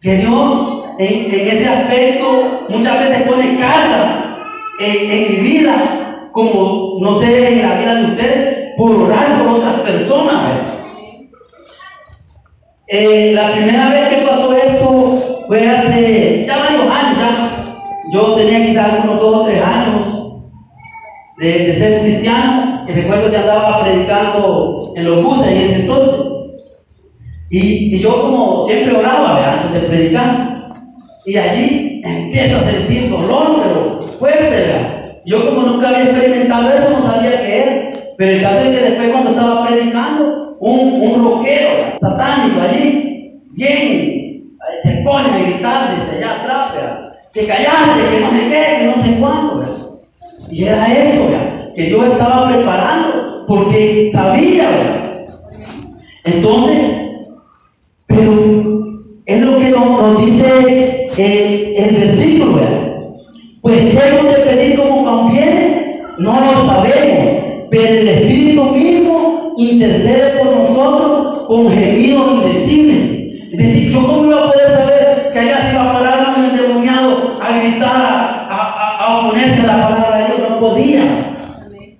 que 0.00 0.16
Dios 0.16 0.84
en, 0.98 1.32
en, 1.32 1.48
ese 1.48 1.68
aspecto 1.68 2.51
muchas 2.68 2.98
veces 2.98 3.22
pone 3.22 3.58
carga 3.58 4.38
en, 4.78 5.32
mi 5.32 5.50
vida 5.50 6.28
como, 6.32 6.98
no 7.00 7.20
sé, 7.20 7.60
en 7.60 7.68
la 7.68 7.78
vida 7.78 7.94
de 7.94 8.04
usted, 8.04 8.76
por 8.76 8.92
orar 8.92 9.38
por 9.38 9.56
otras 9.56 9.80
personas. 9.80 10.40
Eh, 12.88 13.32
la 13.34 13.52
primera 13.52 13.88
vez 13.90 14.08
que 14.08 14.26
pasó 14.26 14.54
esto 14.54 15.44
fue 15.46 15.68
hace 15.68 16.44
ya 16.46 16.58
varios 16.58 16.82
años 16.82 17.18
ya. 17.18 17.64
Yo 18.12 18.34
tenía 18.34 18.66
quizás 18.66 18.92
algunos 18.92 19.20
dos 19.20 19.36
o 19.36 19.44
tres 19.44 19.62
años 19.62 20.22
de, 21.38 21.74
ser 21.78 22.02
cristiano 22.02 22.84
y 22.86 22.92
recuerdo 22.92 23.30
que 23.30 23.36
andaba 23.38 23.82
predicando 23.82 24.92
en 24.96 25.04
los 25.04 25.22
buses 25.22 25.48
en 25.48 25.58
ese 25.58 25.74
entonces. 25.76 26.20
Y, 27.50 27.98
yo 27.98 28.22
como 28.22 28.66
siempre 28.66 28.96
oraba 28.96 29.52
antes 29.52 29.72
de 29.72 29.88
predicar. 29.88 30.70
Y 31.24 31.36
allí 31.36 31.91
empiezo 32.02 32.58
a 32.58 32.70
sentir 32.70 33.10
dolor, 33.10 33.60
pero 33.62 34.00
fuerte, 34.18 34.50
¿verdad? 34.50 35.20
Yo 35.24 35.46
como 35.46 35.62
nunca 35.62 35.88
había 35.88 36.04
experimentado 36.04 36.68
eso, 36.70 36.98
no 36.98 37.10
sabía 37.10 37.42
qué 37.42 37.62
era. 37.62 37.90
Pero 38.16 38.32
el 38.32 38.42
caso 38.42 38.58
es 38.60 38.78
que 38.78 38.84
después 38.84 39.10
cuando 39.10 39.30
estaba 39.30 39.66
predicando, 39.66 40.56
un, 40.60 40.78
un 40.78 41.24
rockero 41.24 41.98
satánico 42.00 42.60
allí, 42.60 43.40
bien, 43.52 44.58
se 44.82 45.02
pone 45.04 45.28
a 45.28 45.38
gritar 45.38 45.96
desde 45.96 46.18
allá 46.18 46.40
atrás, 46.40 46.72
que 47.32 47.46
callaste, 47.46 48.14
que 48.14 48.20
no 48.20 48.30
sé 48.30 48.48
qué, 48.48 48.78
que 48.78 48.86
no 48.86 49.02
sé 49.02 49.20
cuánto. 49.20 49.98
Y 50.50 50.64
era 50.64 50.92
eso, 50.92 51.28
que 51.74 51.82
Dios 51.84 52.04
estaba 52.06 52.48
preparando, 52.48 53.44
porque 53.46 54.10
sabía. 54.12 55.28
Entonces, 56.24 56.78
pero 58.06 58.32
es 59.24 59.40
lo 59.40 59.58
que 59.58 59.70
nos, 59.70 60.24
dice 60.24 60.91
eh, 61.16 61.74
el 61.76 61.96
versículo, 61.96 62.54
¿verdad? 62.54 62.92
Pues 63.60 63.78
hemos 63.78 64.34
de 64.34 64.42
pedir 64.42 64.78
como 64.78 65.04
conviene, 65.04 66.00
no 66.18 66.40
lo 66.40 66.66
sabemos, 66.66 67.44
pero 67.70 67.88
el 67.88 68.08
Espíritu 68.08 68.64
mismo 68.64 69.54
intercede 69.56 70.38
por 70.38 70.56
nosotros 70.56 71.46
con 71.46 71.70
gemidos 71.70 72.32
indecibles. 72.34 73.12
Es 73.52 73.58
decir, 73.58 73.92
¿yo 73.92 74.06
cómo 74.06 74.24
iba 74.24 74.38
a 74.38 74.52
poder 74.52 74.68
saber 74.70 75.30
que 75.32 75.38
allá 75.38 75.60
se 75.60 75.72
iba 75.72 75.90
a 75.90 75.92
parar 75.92 76.34
un 76.36 76.44
endemoniado 76.44 77.38
a 77.40 77.58
gritar, 77.58 77.96
a, 77.96 78.48
a, 78.50 79.04
a, 79.04 79.18
oponerse 79.18 79.60
a 79.60 79.66
la 79.66 79.88
palabra 79.88 80.18
de 80.18 80.36
Dios? 80.36 80.50
No 80.50 80.58
podía. 80.58 81.02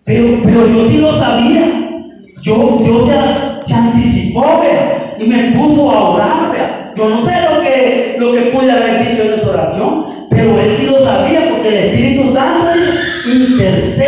Pero, 0.04 0.40
pero 0.42 0.66
yo 0.66 0.88
sí 0.88 0.99
lo 0.99 1.12
sabía. 1.19 1.62
Yo, 2.42 2.81
Dios 2.83 3.07
se, 3.07 3.69
se 3.69 3.75
anticipó, 3.75 4.61
vea, 4.61 5.14
y 5.16 5.25
me 5.28 5.52
puso 5.52 5.90
a 5.90 6.11
orar, 6.11 6.52
vea. 6.52 6.92
Yo 6.97 7.09
no 7.09 7.25
sé 7.25 7.41
intercede 13.62 14.01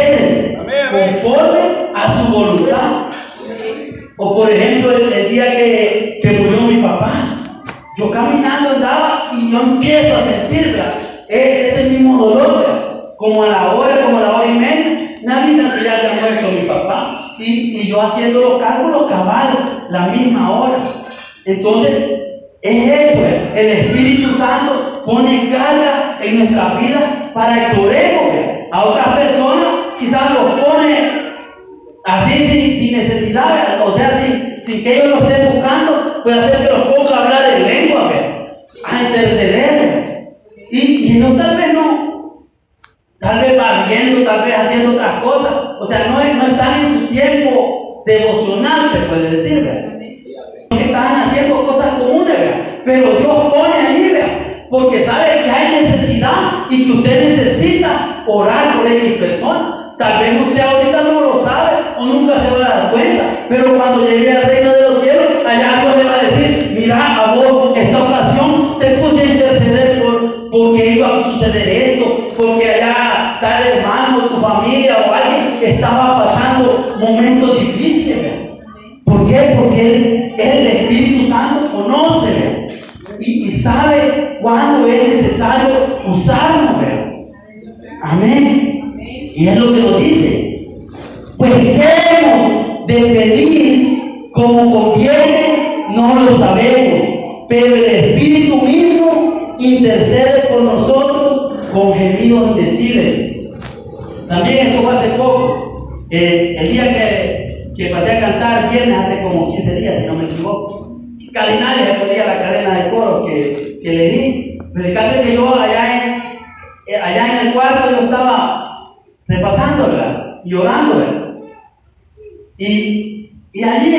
orar 58.27 58.77
por 58.77 58.87
X 58.87 59.19
persona. 59.19 59.95
Tal 59.99 60.19
vez 60.19 60.41
usted 60.41 60.61
ahorita 60.61 61.03
no 61.03 61.21
lo 61.21 61.45
sabe 61.45 61.77
o 61.99 62.05
nunca 62.05 62.35
se 62.41 62.51
va 62.51 62.57
a 62.57 62.69
dar 62.69 62.91
cuenta, 62.91 63.25
pero 63.49 63.77
cuando 63.77 64.07
llegue 64.07 64.33
al 64.33 64.45
reino 64.45 64.73
de 64.73 64.83
los 64.83 65.03
cielos, 65.03 65.27
allá 65.47 65.81
Dios 65.83 65.97
le 65.97 66.05
va 66.05 66.15
a 66.15 66.23
decir, 66.25 66.77
mira 66.79 67.23
a 67.23 67.35
vos, 67.35 67.77
esta 67.77 68.03
ocasión 68.03 68.79
te 68.81 68.87
puse 68.99 69.23
a 69.23 69.25
interceder 69.25 70.03
por, 70.03 70.51
porque 70.51 70.87
iba 70.87 71.07
a 71.07 71.25
suceder 71.25 71.69
esto, 71.69 72.29
porque 72.37 72.69
allá 72.69 73.39
tal 73.41 73.63
hermano, 73.63 74.27
tu 74.29 74.41
familia 74.41 74.97
o 75.09 75.13
alguien 75.13 75.59
estaba 75.63 76.14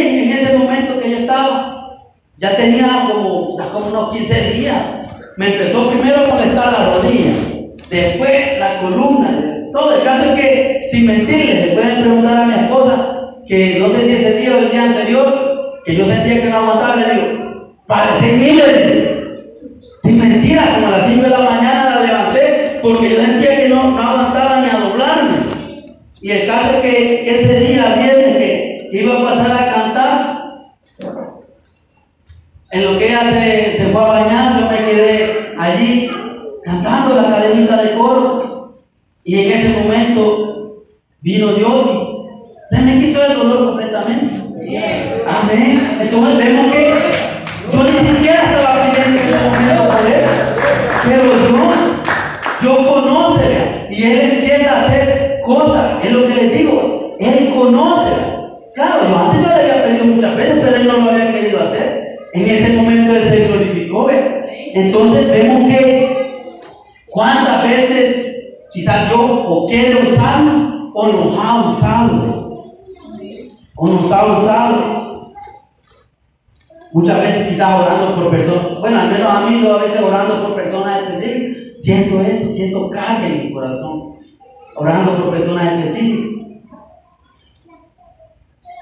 en, 0.05 0.31
ese 0.31 0.57
momento 0.57 0.99
que 0.99 1.11
yo 1.11 1.17
estaba, 1.19 1.97
ya 2.37 2.55
tenía 2.55 3.07
como, 3.11 3.55
como 3.55 3.87
unos 3.87 4.13
15 4.13 4.51
días. 4.51 4.77
Me 5.37 5.47
empezó 5.47 5.89
primero 5.89 6.17
a 6.17 6.33
molestar 6.33 6.71
la 6.71 6.95
rodilla, 6.95 7.33
después 7.89 8.59
la 8.59 8.81
columna, 8.81 9.69
todo. 9.73 9.95
El 9.95 10.03
caso 10.03 10.33
es 10.33 10.41
que, 10.41 10.87
sin 10.91 11.07
mentirles, 11.07 11.67
le 11.67 11.73
pueden 11.73 12.01
preguntar 12.01 12.37
a 12.37 12.45
mi 12.45 12.53
esposa, 12.53 13.33
que 13.47 13.77
no 13.79 13.91
sé 13.91 14.05
si 14.05 14.11
ese 14.13 14.37
día 14.37 14.55
o 14.55 14.59
el 14.59 14.71
día 14.71 14.83
anterior, 14.83 15.81
que 15.85 15.95
yo 15.95 16.05
sentía 16.05 16.41
que 16.41 16.49
no 16.49 16.57
aguantaba, 16.57 16.95
le 16.95 17.13
digo, 17.13 17.75
parece 17.85 18.37
miles. 18.37 19.15
Sin 20.01 20.19
mentira, 20.19 20.75
como 20.75 20.87
a 20.87 20.97
las 20.99 21.07
5 21.07 21.23
de 21.23 21.29
la 21.29 21.39
mañana 21.39 21.95
la 21.95 22.05
levanté, 22.05 22.79
porque 22.81 23.09
yo 23.09 23.15
sentía 23.17 23.57
que 23.57 23.69
no, 23.69 23.91
no 23.91 24.01
aguantaba 24.01 24.61
ni 24.61 24.69
a 24.69 24.79
doblarme. 24.79 25.37
Y 26.21 26.31
el 26.31 26.47
caso 26.47 26.77
es 26.77 26.81
que 26.81 27.39
ese 27.39 27.59
día, 27.59 28.14
iba 28.91 29.15
a 29.15 29.23
pasar 29.23 29.51
a 29.51 29.73
cantar, 29.73 30.45
en 32.71 32.83
lo 32.83 32.99
que 32.99 33.07
ella 33.07 33.21
se, 33.29 33.77
se 33.77 33.85
fue 33.91 34.01
a 34.01 34.07
bañar, 34.07 34.59
yo 34.59 34.69
me 34.69 34.77
quedé 34.77 35.55
allí 35.57 36.09
cantando 36.63 37.15
la 37.15 37.29
cadenita 37.29 37.81
de 37.81 37.95
coro. 37.95 38.75
Y 39.23 39.39
en 39.39 39.51
ese 39.51 39.81
momento 39.81 40.83
vino 41.21 41.53
Dios 41.53 42.15
se 42.69 42.81
me 42.81 42.99
quitó 42.99 43.23
el 43.23 43.37
dolor 43.37 43.65
completamente. 43.65 44.35
Amén. 45.27 45.97
Entonces 46.01 46.37
vemos 46.37 46.71
que 46.73 46.93
yo 47.71 47.83
ni 47.83 48.09
siquiera 48.09 48.43
estaba 48.43 48.91
pidiendo 48.91 49.19
en 49.19 49.27
ese 49.27 49.49
momento 49.49 49.83
por 49.89 50.07
eso. 50.07 50.29
Pero 51.03 51.23
Dios, 51.23 51.75
yo 52.63 52.93
conoce, 52.93 53.87
y 53.91 54.03
Él 54.03 54.19
empieza 54.33 54.71
a 54.71 54.85
hacer 54.85 55.41
cosas. 55.45 56.03
Es 56.03 56.11
lo 56.11 56.27
que 56.27 56.35
les 56.35 56.57
digo. 56.57 57.15
Él 57.19 57.53
conoce. 57.55 58.04
Claro, 58.75 59.07
yo 59.09 59.17
antes 59.17 59.41
yo 59.41 59.47
le 59.47 59.71
había 59.71 59.85
pedido 59.85 60.15
muchas 60.15 60.35
veces, 60.35 60.59
pero 60.61 60.75
Él 60.75 60.87
no 60.87 60.97
lo 60.97 61.11
había 61.11 61.31
querido 61.31 61.63
hacer. 61.63 62.17
En 62.33 62.45
ese 62.45 62.73
momento 62.75 63.15
Él 63.15 63.29
se 63.29 63.47
glorificó. 63.47 64.09
Entonces 64.73 65.31
vemos 65.31 65.69
que 65.69 66.45
cuántas 67.07 67.63
veces 67.63 68.35
quizás 68.73 69.09
yo 69.09 69.21
o 69.21 69.65
quiero 69.65 70.09
usarnos 70.11 70.91
o 70.93 71.07
nos 71.07 71.45
ha 71.45 71.69
usado 71.69 72.75
o 73.77 73.87
nos 73.87 74.11
ha 74.11 74.25
usado. 74.25 75.31
Muchas 76.91 77.21
veces 77.21 77.47
quizás 77.47 77.81
orando 77.81 78.15
por 78.15 78.29
personas, 78.29 78.79
bueno, 78.81 78.99
al 78.99 79.11
menos 79.11 79.29
a 79.29 79.49
mí 79.49 79.67
a 79.67 79.77
veces 79.77 80.01
orando 80.01 80.43
por 80.43 80.55
personas 80.55 81.03
específicas, 81.03 81.81
siento 81.81 82.21
eso, 82.21 82.53
siento 82.53 82.89
carga 82.89 83.27
en 83.27 83.47
mi 83.47 83.53
corazón, 83.53 84.15
orando 84.75 85.11
por 85.13 85.31
personas 85.31 85.77
específicas. 85.77 86.34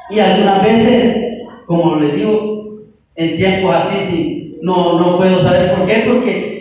Y 0.09 0.19
algunas 0.19 0.63
veces, 0.63 1.17
como 1.65 1.95
les 1.97 2.15
digo, 2.15 2.81
en 3.15 3.37
tiempos 3.37 3.75
así, 3.75 3.97
sí, 4.09 4.57
no, 4.61 4.99
no 4.99 5.17
puedo 5.17 5.41
saber 5.41 5.73
por 5.73 5.85
qué, 5.85 6.03
porque 6.07 6.53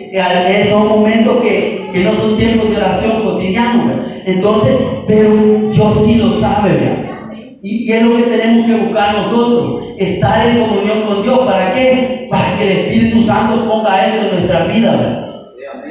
son 0.69 0.87
momentos 0.87 1.41
que, 1.41 1.89
que 1.91 2.03
no 2.03 2.15
son 2.15 2.37
tiempos 2.37 2.69
de 2.69 2.77
oración 2.77 3.23
cotidiano. 3.23 3.91
Entonces, 4.25 4.77
pero 5.07 5.31
Dios 5.71 6.05
sí 6.05 6.15
lo 6.15 6.39
sabe, 6.39 6.73
¿verdad? 6.73 7.13
Y, 7.61 7.91
es 7.91 8.03
lo 8.03 8.17
que 8.17 8.23
tenemos 8.23 8.65
que 8.67 8.75
buscar 8.75 9.15
nosotros, 9.15 9.83
estar 9.97 10.45
en 10.45 10.59
comunión 10.59 11.03
con 11.03 11.23
Dios. 11.23 11.39
¿Para 11.39 11.73
qué? 11.73 12.27
Para 12.29 12.57
que 12.57 12.63
el 12.63 12.77
Espíritu 12.79 13.23
Santo 13.23 13.69
ponga 13.69 14.05
eso 14.05 14.25
en 14.25 14.31
nuestra 14.35 14.65
vida. 14.65 15.29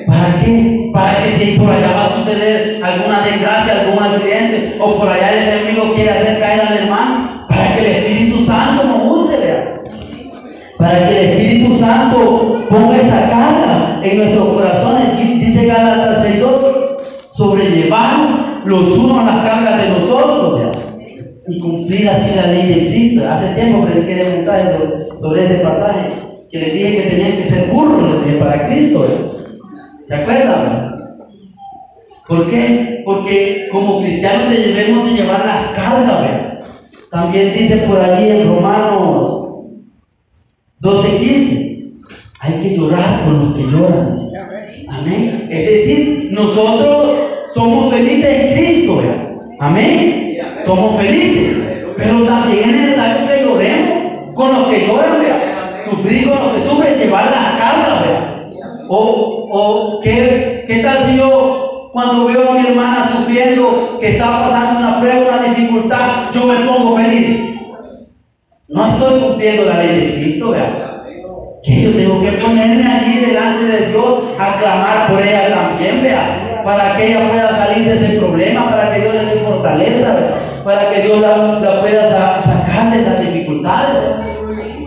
¿Para 0.07 0.39
qué? 0.45 0.91
Para 0.93 1.23
que 1.23 1.31
si 1.33 1.59
por 1.59 1.71
allá 1.71 1.93
va 1.93 2.05
a 2.05 2.17
suceder 2.17 2.81
alguna 2.85 3.23
desgracia, 3.23 3.81
algún 3.81 4.03
accidente, 4.03 4.77
o 4.79 4.99
por 4.99 5.09
allá 5.09 5.33
el 5.33 5.49
enemigo 5.49 5.95
quiere 5.95 6.11
hacer 6.11 6.41
caer 6.41 6.61
al 6.61 6.77
hermano, 6.77 7.32
para 7.53 7.77
que 7.77 7.81
el 7.81 7.97
Espíritu 7.97 8.47
Santo 8.47 8.85
nos 8.85 9.19
use, 9.19 9.37
Para 10.79 11.07
que 11.07 11.19
el 11.21 11.31
Espíritu 11.31 11.79
Santo 11.79 12.65
ponga 12.71 12.97
esa 12.97 13.29
carga 13.29 14.01
en 14.03 14.19
nuestros 14.19 14.55
corazones. 14.55 15.19
Dice 15.39 15.67
Gálatas 15.67 16.27
6.2, 16.27 17.31
sobrellevar 17.31 18.63
los 18.65 18.93
unos 18.93 19.25
las 19.27 19.45
cargas 19.45 19.83
de 19.83 19.89
nosotros, 19.91 20.59
¿verdad? 20.59 20.79
y 21.49 21.59
cumplir 21.61 22.09
así 22.09 22.35
la 22.35 22.47
ley 22.47 22.67
de 22.67 22.87
Cristo. 22.89 23.29
Hace 23.29 23.55
tiempo 23.55 23.85
prediqué 23.85 24.23
el 24.23 24.37
mensaje 24.37 24.79
sobre 25.21 25.45
ese 25.45 25.55
pasaje 25.57 26.11
que 26.51 26.59
les 26.59 26.73
dije 26.73 26.97
que 26.97 27.11
tenían 27.11 27.37
que 27.37 27.49
ser 27.51 27.69
burros, 27.69 28.17
para 28.39 28.69
Cristo. 28.69 29.07
¿Se 30.09 30.15
acuerdan? 30.15 30.97
¿Por 32.27 32.49
qué? 32.49 33.03
Porque 33.05 33.69
como 33.71 34.01
cristianos 34.01 34.51
debemos 34.51 35.05
de 35.05 35.17
llevar 35.17 35.41
la 35.45 35.73
carga, 35.75 36.52
También 37.13 37.53
dice 37.53 37.77
por 37.87 38.01
allí 38.01 38.31
en 38.31 38.49
Romanos 38.49 39.67
12:15, 40.81 41.93
hay 42.41 42.63
que 42.63 42.75
llorar 42.75 43.25
con 43.25 43.39
los 43.39 43.55
que 43.55 43.63
lloran. 43.65 44.19
Amén. 44.89 45.47
Es 45.51 45.67
decir, 45.67 46.31
nosotros 46.33 47.19
somos 47.55 47.93
felices 47.93 48.25
en 48.25 48.53
Cristo, 48.55 49.03
Amén. 49.61 50.39
somos 50.65 50.99
felices. 51.03 51.59
Pero 51.99 52.25
también 52.25 52.71
es 52.71 52.81
necesario 52.81 53.29
que 53.29 53.45
lloremos 53.45 54.35
con 54.35 54.55
los 54.55 54.69
que 54.69 54.87
lloran, 54.87 55.21
vea. 55.21 55.83
Sufrir 55.85 56.31
con 56.31 56.39
los 56.39 56.53
que 56.55 56.67
sufren, 56.67 56.99
llevar 56.99 57.27
la 57.27 57.59
carga, 57.59 58.03
vea. 58.07 58.49
O, 58.89 59.49
o 59.53 60.01
¿qué, 60.01 60.65
¿qué 60.67 60.79
tal 60.79 60.97
si 61.07 61.19
yo 61.19 61.62
cuando 61.93 62.25
veo 62.25 62.51
a 62.51 62.55
mi 62.55 62.67
hermana 62.67 63.07
sufriendo, 63.07 63.99
que 64.01 64.13
está 64.13 64.41
pasando 64.41 64.81
una 64.81 65.01
prueba, 65.01 65.29
una 65.29 65.55
dificultad, 65.55 66.33
yo 66.33 66.47
me 66.47 66.55
pongo 66.67 66.97
feliz? 66.97 67.61
No 68.69 68.87
estoy 68.87 69.21
cumpliendo 69.21 69.67
la 69.67 69.77
ley 69.77 70.01
de 70.01 70.15
Cristo, 70.15 70.51
vea. 70.51 71.03
Que 71.63 71.83
yo 71.83 71.93
tengo 71.93 72.23
que 72.23 72.33
ponerme 72.33 72.83
allí 72.83 73.19
delante 73.27 73.65
de 73.67 73.89
Dios 73.91 74.23
a 74.39 74.59
clamar 74.59 75.09
por 75.09 75.21
ella 75.21 75.55
también, 75.55 76.03
vea, 76.03 76.63
para 76.65 76.97
que 76.97 77.09
ella 77.09 77.31
pueda 77.31 77.51
salir 77.51 77.85
de 77.85 77.95
ese 77.95 78.19
problema, 78.19 78.71
para 78.71 78.95
que 78.95 79.01
Dios 79.01 79.15
le 79.15 79.25
dé 79.27 79.41
fortaleza, 79.41 80.17
para 80.65 80.91
que 80.91 81.03
Dios 81.03 81.21
la, 81.21 81.61
pueda 81.83 82.43
sacar 82.43 82.91
de 82.91 83.03
esas 83.03 83.21
dificultades. 83.21 84.15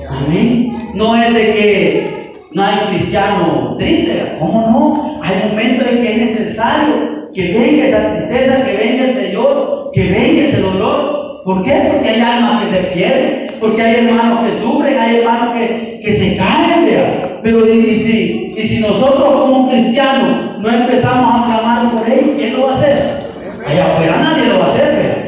Amén. 0.10 0.76
No 0.96 1.16
es 1.16 1.34
de 1.34 1.54
que 1.54 2.15
no 2.56 2.64
hay 2.64 2.98
cristiano 2.98 3.76
triste, 3.78 4.38
¿cómo 4.40 4.62
no? 4.62 5.20
Hay 5.22 5.50
momentos 5.50 5.88
en 5.90 6.02
que 6.02 6.12
es 6.12 6.30
necesario 6.30 7.30
que 7.34 7.52
venga 7.52 7.84
esa 7.84 8.16
tristeza, 8.16 8.66
que 8.66 8.78
venga 8.78 9.04
ese 9.04 9.34
lloro, 9.34 9.92
que 9.94 10.04
venga 10.04 10.42
ese 10.42 10.62
dolor. 10.62 11.42
¿Por 11.44 11.64
qué? 11.64 11.90
Porque 11.92 12.10
hay 12.10 12.22
almas 12.22 12.64
que 12.64 12.72
se 12.72 12.84
pierden, 12.94 13.52
porque 13.60 13.82
hay 13.82 14.06
hermanos 14.06 14.40
que 14.40 14.64
sufren, 14.64 14.98
hay 14.98 15.18
hermanos 15.18 15.54
que, 15.54 16.00
que 16.02 16.14
se 16.14 16.38
caen, 16.38 16.86
vea. 16.86 17.42
Pero 17.44 17.70
y, 17.70 18.00
si, 18.00 18.68
si 18.68 18.80
nosotros 18.80 19.36
como 19.36 19.70
cristianos 19.70 20.58
no 20.60 20.70
empezamos 20.70 21.36
a 21.36 21.46
clamar 21.46 21.92
por 21.92 22.10
él, 22.10 22.36
¿quién 22.38 22.54
lo 22.54 22.68
va 22.68 22.72
a 22.72 22.76
hacer? 22.76 23.20
Allá 23.68 23.86
afuera 23.86 24.16
nadie 24.16 24.48
lo 24.48 24.60
va 24.60 24.68
a 24.68 24.74
hacer, 24.74 24.96
vea. 24.96 25.26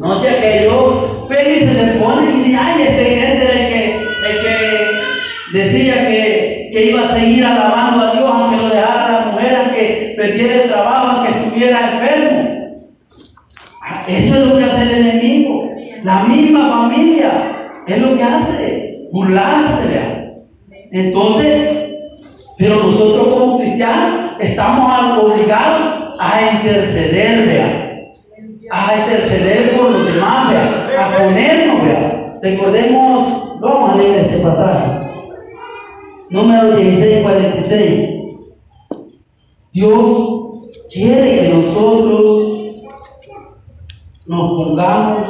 No 0.00 0.20
sea 0.20 0.40
que 0.40 0.64
yo 0.64 1.28
felices 1.28 1.76
se 1.76 1.84
ponen 2.00 2.40
y 2.40 2.42
dicen, 2.42 2.60
ay, 2.60 2.82
este, 2.82 3.14
este 3.14 3.44
el 3.44 3.72
que 3.72 3.79
decía 5.52 6.08
que, 6.08 6.70
que 6.72 6.90
iba 6.90 7.02
a 7.02 7.14
seguir 7.14 7.44
alabando 7.44 8.06
a 8.06 8.12
Dios 8.12 8.30
aunque 8.32 8.62
lo 8.62 8.68
dejara 8.68 9.12
la 9.12 9.32
mujer, 9.32 9.56
aunque 9.56 10.14
perdiera 10.16 10.54
el 10.54 10.68
trabajo, 10.68 11.06
aunque 11.08 11.38
estuviera 11.38 11.92
enfermo. 11.92 12.50
Ah, 13.82 14.04
eso 14.08 14.34
es 14.34 14.46
lo 14.46 14.58
que 14.58 14.64
hace 14.64 14.82
el 14.82 15.06
enemigo. 15.06 15.70
La 16.04 16.22
misma 16.24 16.70
familia 16.70 17.30
es 17.86 17.98
lo 17.98 18.16
que 18.16 18.22
hace, 18.22 19.08
burlarse, 19.12 19.86
vea. 19.88 20.32
Entonces, 20.92 21.96
pero 22.56 22.82
nosotros 22.82 23.28
como 23.28 23.58
cristianos 23.58 24.36
estamos 24.40 25.18
obligados 25.18 26.16
a 26.18 26.40
interceder, 26.52 27.46
vea 27.46 27.90
a 28.70 28.96
interceder 28.96 29.76
por 29.76 29.90
los 29.90 30.06
demás, 30.06 30.50
vea, 30.50 31.06
a 31.06 31.24
ponernos. 31.24 32.40
Recordemos, 32.42 33.60
vamos 33.60 33.90
a 33.90 33.96
leer 33.96 34.18
este 34.26 34.38
pasaje. 34.38 34.99
Número 36.30 36.76
16, 36.76 37.22
46. 37.24 38.08
Dios 39.72 39.98
quiere 40.88 41.40
que 41.40 41.48
nosotros 41.48 42.58
nos 44.26 44.50
pongamos 44.52 45.28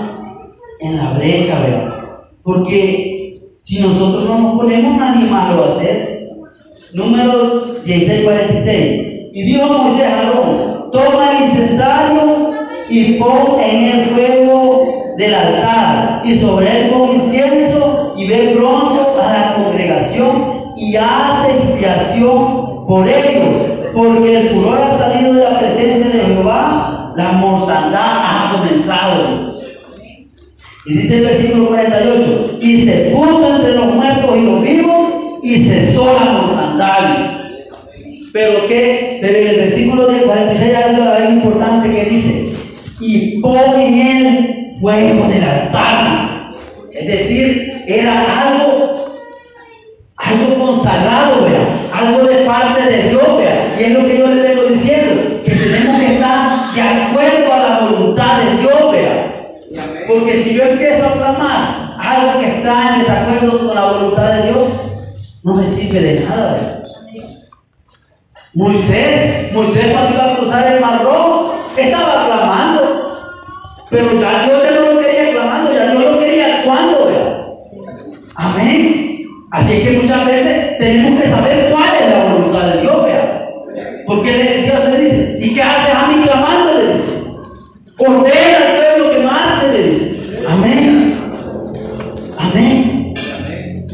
en 0.78 0.98
la 0.98 1.14
brecha, 1.14 1.58
vea. 1.60 2.20
Porque 2.42 3.40
si 3.62 3.80
nosotros 3.80 4.24
no 4.24 4.40
nos 4.40 4.56
ponemos, 4.56 4.98
nadie 4.98 5.30
más 5.30 5.54
lo 5.54 5.62
va 5.62 5.66
a 5.68 5.70
hacer. 5.70 6.28
Número 6.92 7.64
16, 7.82 8.24
46. 8.24 9.30
Y 9.32 9.42
dijo 9.42 9.68
Moisés 9.68 10.06
a 10.06 10.18
Aarón, 10.18 10.90
toma 10.92 11.30
el 11.38 11.48
incensario 11.48 12.50
y 12.90 13.14
pon 13.14 13.58
en 13.58 13.84
el 13.84 14.04
fuego 14.10 15.14
del 15.16 15.34
altar 15.34 16.26
y 16.26 16.36
sobre 16.36 16.66
él 16.78 16.90
pon 16.90 17.22
incienso 17.22 18.12
y 18.18 18.26
ve 18.26 18.52
pronto 18.54 19.18
a 19.18 19.32
la 19.32 19.54
congregación 19.54 20.49
y 20.80 20.96
hace 20.96 21.52
expiación 21.58 22.86
por 22.86 23.06
ellos, 23.06 23.44
porque 23.94 24.40
el 24.40 24.48
furor 24.48 24.78
ha 24.80 24.96
salido 24.96 25.34
de 25.34 25.44
la 25.44 25.60
presencia 25.60 26.08
de 26.08 26.24
Jehová, 26.24 27.12
la 27.14 27.32
mortandad 27.32 28.00
ha 28.02 28.56
comenzado. 28.56 29.60
Y 30.86 30.94
dice 30.94 31.18
el 31.18 31.24
versículo 31.26 31.68
48, 31.68 32.58
y 32.62 32.82
se 32.82 32.92
puso 33.14 33.56
entre 33.56 33.74
los 33.74 33.94
muertos 33.94 34.36
y 34.38 34.40
los 34.40 34.62
vivos 34.62 35.08
y 35.42 35.64
cesó 35.64 36.14
la 36.14 36.32
mortandad. 36.32 37.40
Pero 38.32 38.66
que, 38.66 39.18
pero 39.20 39.38
en 39.38 39.48
el 39.48 39.56
versículo 39.56 40.06
46 40.06 40.74
hay 40.74 40.94
algo 40.94 41.32
importante 41.34 41.90
que 41.90 42.10
dice, 42.10 42.52
y 43.00 43.38
pone 43.40 43.86
en 43.86 43.98
él 43.98 44.66
fuego 44.80 45.28
del 45.28 45.44
altar. 45.44 46.50
Es 46.90 47.06
decir, 47.06 47.84
era 47.86 48.40
algo, 48.40 48.99
algo 50.30 50.66
consagrado, 50.66 51.44
vea, 51.44 51.90
algo 51.92 52.24
de 52.24 52.36
parte 52.44 52.82
de 52.82 53.10
Dios, 53.10 53.36
vea. 53.38 53.76
Y 53.78 53.84
es 53.84 53.90
lo 53.90 54.06
que 54.06 54.18
yo 54.18 54.26
le 54.26 54.42
vengo 54.42 54.62
diciendo, 54.64 55.42
que 55.44 55.52
tenemos 55.52 55.98
que 55.98 56.14
estar 56.14 56.74
de 56.74 56.80
acuerdo 56.82 57.52
a 57.52 57.58
la 57.58 57.78
voluntad 57.80 58.38
de 58.42 58.60
Dios, 58.60 58.92
vea. 58.92 59.34
Porque 60.08 60.42
si 60.42 60.54
yo 60.54 60.64
empiezo 60.64 61.06
a 61.06 61.12
clamar 61.12 61.96
algo 61.98 62.40
que 62.40 62.58
está 62.58 62.94
en 62.94 63.00
desacuerdo 63.00 63.66
con 63.66 63.74
la 63.74 63.84
voluntad 63.86 64.32
de 64.32 64.42
Dios, 64.42 64.68
no 65.42 65.54
me 65.54 65.72
sirve 65.72 66.00
de 66.00 66.20
nada, 66.20 66.52
vea. 66.52 66.76
Moisés, 68.52 69.52
Moisés 69.52 69.92
cuando 69.92 70.14
iba 70.14 70.32
a 70.32 70.36
cruzar 70.36 70.72
el 70.72 70.80
mar 70.80 71.02
rojo, 71.04 71.54
estaba 71.76 72.26
clamando. 72.26 73.06
Pero 73.88 74.20
ya 74.20 74.44
Dios 74.44 74.62
ya 74.62 74.80
no 74.80 74.92
lo 74.92 75.00
quería 75.00 75.32
clamando, 75.32 75.72
ya 75.72 75.90
Dios 75.92 76.12
lo 76.12 76.18
quería 76.18 76.58
actuando. 76.58 77.00
Amén. 78.36 78.99
Así 79.50 79.72
es 79.72 79.88
que 79.88 79.98
muchas 79.98 80.26
veces 80.26 80.78
tenemos 80.78 81.20
que 81.20 81.28
saber 81.28 81.72
cuál 81.72 81.88
es 82.00 82.10
la 82.10 82.32
voluntad 82.32 82.66
de 82.68 82.80
Dios, 82.82 83.04
vea. 83.04 83.48
Porque 84.06 84.32
Dios 84.32 84.88
le 84.88 85.00
dice, 85.00 85.38
¿y 85.40 85.54
qué 85.54 85.62
haces 85.62 85.94
a 85.94 86.06
mí 86.06 86.22
clamando? 86.22 86.72
Le 86.78 86.86
dice. 86.86 87.10
Ordena 87.98 88.56
al 88.56 88.76
pueblo 88.76 89.10
que 89.10 89.18
marche, 89.26 89.72
le 89.72 89.90
dice. 89.90 90.42
Amén. 90.48 91.14
Amén. 92.38 93.14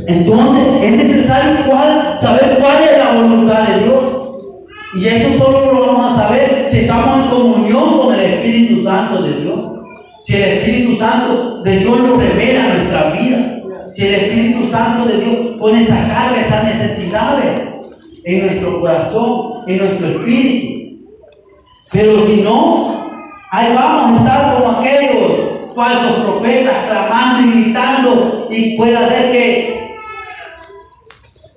Entonces 0.07 0.65
es 0.83 0.93
necesario 0.93 1.57
saber 2.21 2.59
cuál 2.61 2.83
es 2.83 2.99
la 2.99 3.13
voluntad 3.21 3.69
de 3.69 3.85
Dios. 3.85 4.05
Y 4.95 5.09
eso 5.09 5.39
solo 5.39 5.73
lo 5.73 5.87
vamos 5.87 6.13
a 6.13 6.23
saber 6.23 6.67
si 6.71 6.81
estamos 6.81 7.25
en 7.25 7.31
comunión 7.31 7.99
con 7.99 8.15
el 8.15 8.21
Espíritu 8.21 8.83
Santo 8.83 9.23
de 9.23 9.41
Dios. 9.41 9.61
Si 10.23 10.37
el 10.37 10.43
Espíritu 10.43 10.97
Santo 10.97 11.63
de 11.63 11.79
Dios 11.79 12.01
lo 12.01 12.17
revela 12.17 12.67
en 12.67 12.77
nuestra 12.79 13.11
vida. 13.11 13.63
Si 13.93 14.07
el 14.07 14.15
Espíritu 14.15 14.71
Santo 14.71 15.07
de 15.07 15.19
Dios 15.19 15.46
pone 15.59 15.83
esa 15.83 16.09
carga, 16.09 16.41
esas 16.41 16.65
necesidades 16.65 17.69
en 18.25 18.47
nuestro 18.47 18.81
corazón, 18.81 19.65
en 19.67 19.79
nuestro 19.79 20.09
espíritu. 20.09 21.07
Pero 21.93 22.27
si 22.27 22.43
no, 22.43 23.09
ahí 23.51 23.75
vamos 23.75 24.21
a 24.21 24.25
estar 24.25 24.55
como 24.55 24.79
aquellos 24.79 25.75
falsos 25.75 26.21
profetas 26.21 26.75
clamando 26.89 27.49
y 27.49 27.63
gritando 27.63 28.49
y 28.51 28.77
puede 28.77 28.97
hacer 28.97 29.33
que 29.33 29.77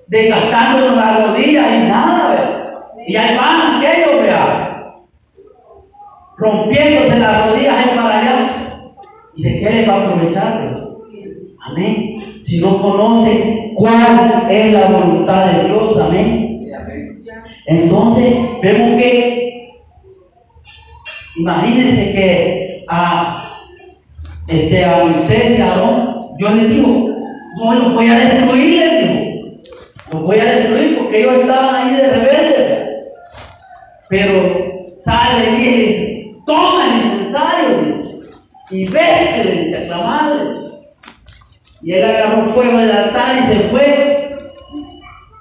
desgastándonos 0.08 0.98
las 0.98 1.28
rodillas 1.28 1.68
y 1.72 1.88
nada, 1.88 2.90
y 3.08 3.16
ahí 3.16 3.38
van 3.38 3.78
aquellos, 3.78 4.22
vea, 4.22 4.96
rompiéndose 6.38 7.20
las 7.20 7.50
rodillas 7.50 7.88
en 7.88 7.96
para 7.96 8.20
allá. 8.20 8.50
¿Y 9.36 9.44
de 9.44 9.60
qué 9.60 9.70
les 9.70 9.90
va 9.90 9.94
a 9.94 10.06
aprovechar? 10.06 10.76
Amén. 11.62 12.09
Si 12.50 12.58
no 12.58 12.82
conocen 12.82 13.76
cuál 13.76 14.48
es 14.50 14.74
la 14.74 14.88
voluntad 14.88 15.52
de 15.52 15.68
Dios, 15.68 15.96
amén. 16.02 16.68
Entonces, 17.68 18.38
vemos 18.64 19.00
que, 19.00 19.70
imagínense 21.36 22.12
que 22.12 22.86
a, 22.90 23.52
este, 24.48 24.84
a 24.84 25.06
Moisés 25.06 25.60
y 25.60 25.62
a 25.62 25.74
Aarón, 25.74 26.16
yo 26.40 26.50
les 26.50 26.70
digo, 26.72 27.10
no 27.60 27.76
los 27.76 27.94
voy 27.94 28.08
a 28.08 28.16
destruir, 28.18 28.80
les 28.80 29.00
digo. 29.00 29.52
Los 30.12 30.24
voy 30.24 30.40
a 30.40 30.46
destruir 30.46 30.98
porque 30.98 31.20
ellos 31.20 31.42
estaban 31.42 31.76
ahí 31.76 31.96
de 31.98 32.08
rebelde. 32.08 32.88
Pero 34.10 34.92
sale 35.04 35.52
y 35.52 35.66
dice, 35.66 36.32
toma 36.48 36.88
el 36.88 37.06
incensario, 37.06 37.78
dice, 37.84 38.32
y 38.72 38.86
vete, 38.86 39.66
dice, 39.66 39.78
aclamarle. 39.84 40.69
Y 41.82 41.94
él 41.94 42.04
agarró 42.04 42.52
fuego 42.54 42.78
del 42.78 42.92
altar 42.92 43.36
y 43.38 43.48
se 43.48 43.60
fue. 43.70 44.38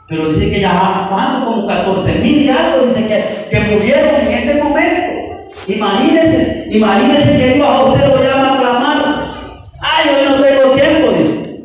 Pero 0.09 0.33
dice 0.33 0.51
que 0.51 0.61
ya 0.61 1.09
¿cuánto? 1.11 1.46
Como 1.46 1.66
14 1.66 2.14
mil 2.20 2.42
y 2.42 2.48
algo, 2.48 2.87
dice 2.87 3.07
que, 3.07 3.48
que 3.51 3.61
murieron 3.61 4.14
en 4.27 4.33
ese 4.33 4.62
momento. 4.62 5.48
Imagínense, 5.66 6.66
imagínense 6.70 7.38
que 7.38 7.55
Dios 7.55 7.68
a 7.68 7.85
usted 7.85 8.09
lo 8.09 8.22
llama 8.22 8.55
a 8.55 8.61
clamar. 8.61 8.98
Ay, 9.81 10.11
yo 10.24 10.37
no 10.37 10.42
tengo 10.42 10.70
tiempo, 10.74 11.12
dice. 11.12 11.64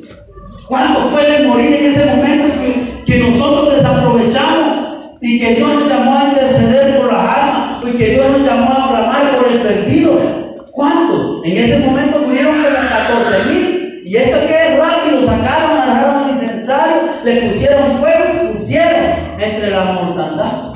¿Cuántos 0.67 1.13
pueden 1.13 1.47
morir 1.47 1.73
en 1.73 1.91
ese 1.91 2.05
momento 2.05 2.55
que, 2.59 3.03
que 3.05 3.19
nosotros 3.19 3.75
desaprovechamos 3.75 5.07
y 5.21 5.39
que 5.39 5.55
Dios 5.55 5.69
nos 5.69 5.89
llamó 5.89 6.17
a 6.17 6.23
interceder? 6.25 6.83
que 7.97 8.09
Dios 8.09 8.25
nos 8.31 8.41
llamó 8.41 8.71
a 8.71 8.89
clamar 8.89 9.37
por 9.37 9.51
el 9.51 9.61
perdido. 9.61 10.19
¿Cuántos? 10.71 11.45
En 11.45 11.57
ese 11.57 11.79
momento 11.79 12.19
murieron 12.25 12.55
como 12.63 12.89
14 12.89 13.53
mil. 13.53 13.82
Y 14.05 14.17
esto 14.17 14.47
que 14.47 14.53
es 14.53 14.79
rápido, 14.79 15.25
sacaron, 15.25 15.77
agarraron 15.77 16.29
el 16.29 16.35
incensario, 16.35 17.01
le 17.23 17.41
pusieron 17.41 17.97
fuego 17.99 18.23
y 18.33 18.57
pusieron 18.57 19.03
entre 19.39 19.69
la 19.71 19.83
mortandad. 19.85 20.73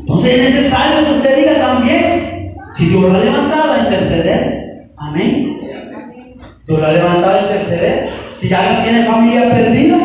Entonces 0.00 0.34
es 0.34 0.54
necesario 0.54 1.06
que 1.06 1.12
usted 1.18 1.36
diga 1.36 1.60
también, 1.60 2.54
si 2.76 2.86
Dios 2.86 3.02
lo 3.02 3.14
ha 3.14 3.20
levantado 3.20 3.72
a 3.72 3.78
interceder, 3.84 4.90
amén. 4.96 5.60
Dios 6.66 6.80
lo 6.80 6.86
ha 6.86 6.92
levantado 6.92 7.38
a 7.38 7.42
interceder. 7.42 8.10
Si 8.38 8.52
alguien 8.52 8.82
tiene 8.82 9.06
familia 9.06 9.50
perdida, 9.52 9.98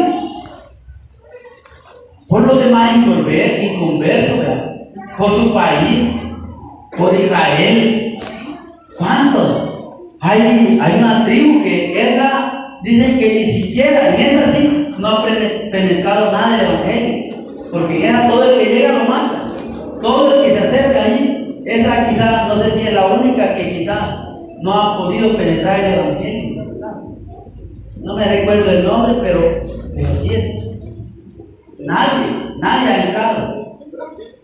por 2.28 2.42
los 2.46 2.60
demás 2.60 2.96
inconversos, 2.96 4.46
por 5.18 5.36
su 5.36 5.54
país, 5.54 6.12
por 6.98 7.16
Israel. 7.16 8.20
¿Cuántos? 8.98 9.77
Hay, 10.30 11.00
una 11.00 11.24
tribu 11.24 11.64
que 11.64 12.10
esa, 12.10 12.80
dicen 12.84 13.18
que 13.18 13.34
ni 13.34 13.46
siquiera, 13.46 14.14
en 14.14 14.22
esa 14.22 14.52
sí, 14.52 14.88
no 14.98 15.08
ha 15.08 15.26
penetrado 15.26 16.34
nada 16.34 16.58
del 16.58 16.68
Evangelio. 16.68 17.36
Porque 17.72 18.10
era 18.10 18.28
todo 18.28 18.44
el 18.44 18.60
que 18.60 18.74
llega 18.74 19.04
lo 19.04 19.10
mata. 19.10 19.48
Todo 20.02 20.36
el 20.36 20.46
que 20.46 20.60
se 20.60 20.68
acerca 20.68 21.04
ahí, 21.04 21.62
esa 21.66 22.10
quizá, 22.10 22.48
no 22.50 22.62
sé 22.62 22.72
si 22.72 22.88
es 22.88 22.94
la 22.94 23.08
única 23.08 23.56
que 23.56 23.80
quizá 23.80 24.26
no 24.62 24.74
ha 24.74 24.98
podido 24.98 25.38
penetrar 25.38 25.80
el 25.80 25.94
Evangelio. 25.94 26.66
No 28.02 28.16
me 28.16 28.26
recuerdo 28.26 28.70
el 28.70 28.86
nombre, 28.86 29.16
pero, 29.24 29.62
pero 29.96 30.08
sí 30.22 30.36
es. 30.36 30.56
Nadie, 31.80 32.54
nadie 32.60 32.90
ha 32.90 33.06
entrado. 33.06 33.74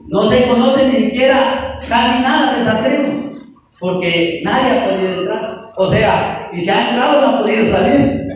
No 0.08 0.30
se 0.30 0.48
conoce 0.48 0.88
ni 0.88 1.06
siquiera 1.06 1.80
casi 1.90 2.22
nada 2.22 2.54
de 2.56 2.62
esa 2.62 2.84
tribu, 2.84 3.34
porque 3.80 4.42
nadie 4.46 4.72
ha 4.72 4.86
podido 4.86 5.20
entrar. 5.20 5.63
O 5.76 5.92
sea, 5.92 6.50
y 6.54 6.62
se 6.62 6.72
ha 6.72 6.90
entrado 6.90 7.22
no 7.22 7.28
ha 7.28 7.42
podido 7.42 7.76
salir. 7.76 8.28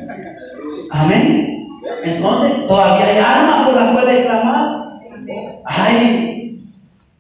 Amén. 0.90 1.68
Entonces, 2.04 2.68
todavía 2.68 3.06
hay 3.06 3.18
armas 3.18 3.66
por 3.66 3.76
las 3.76 3.94
cuales 3.94 4.26
clamar. 4.26 4.78
Hay 5.66 6.38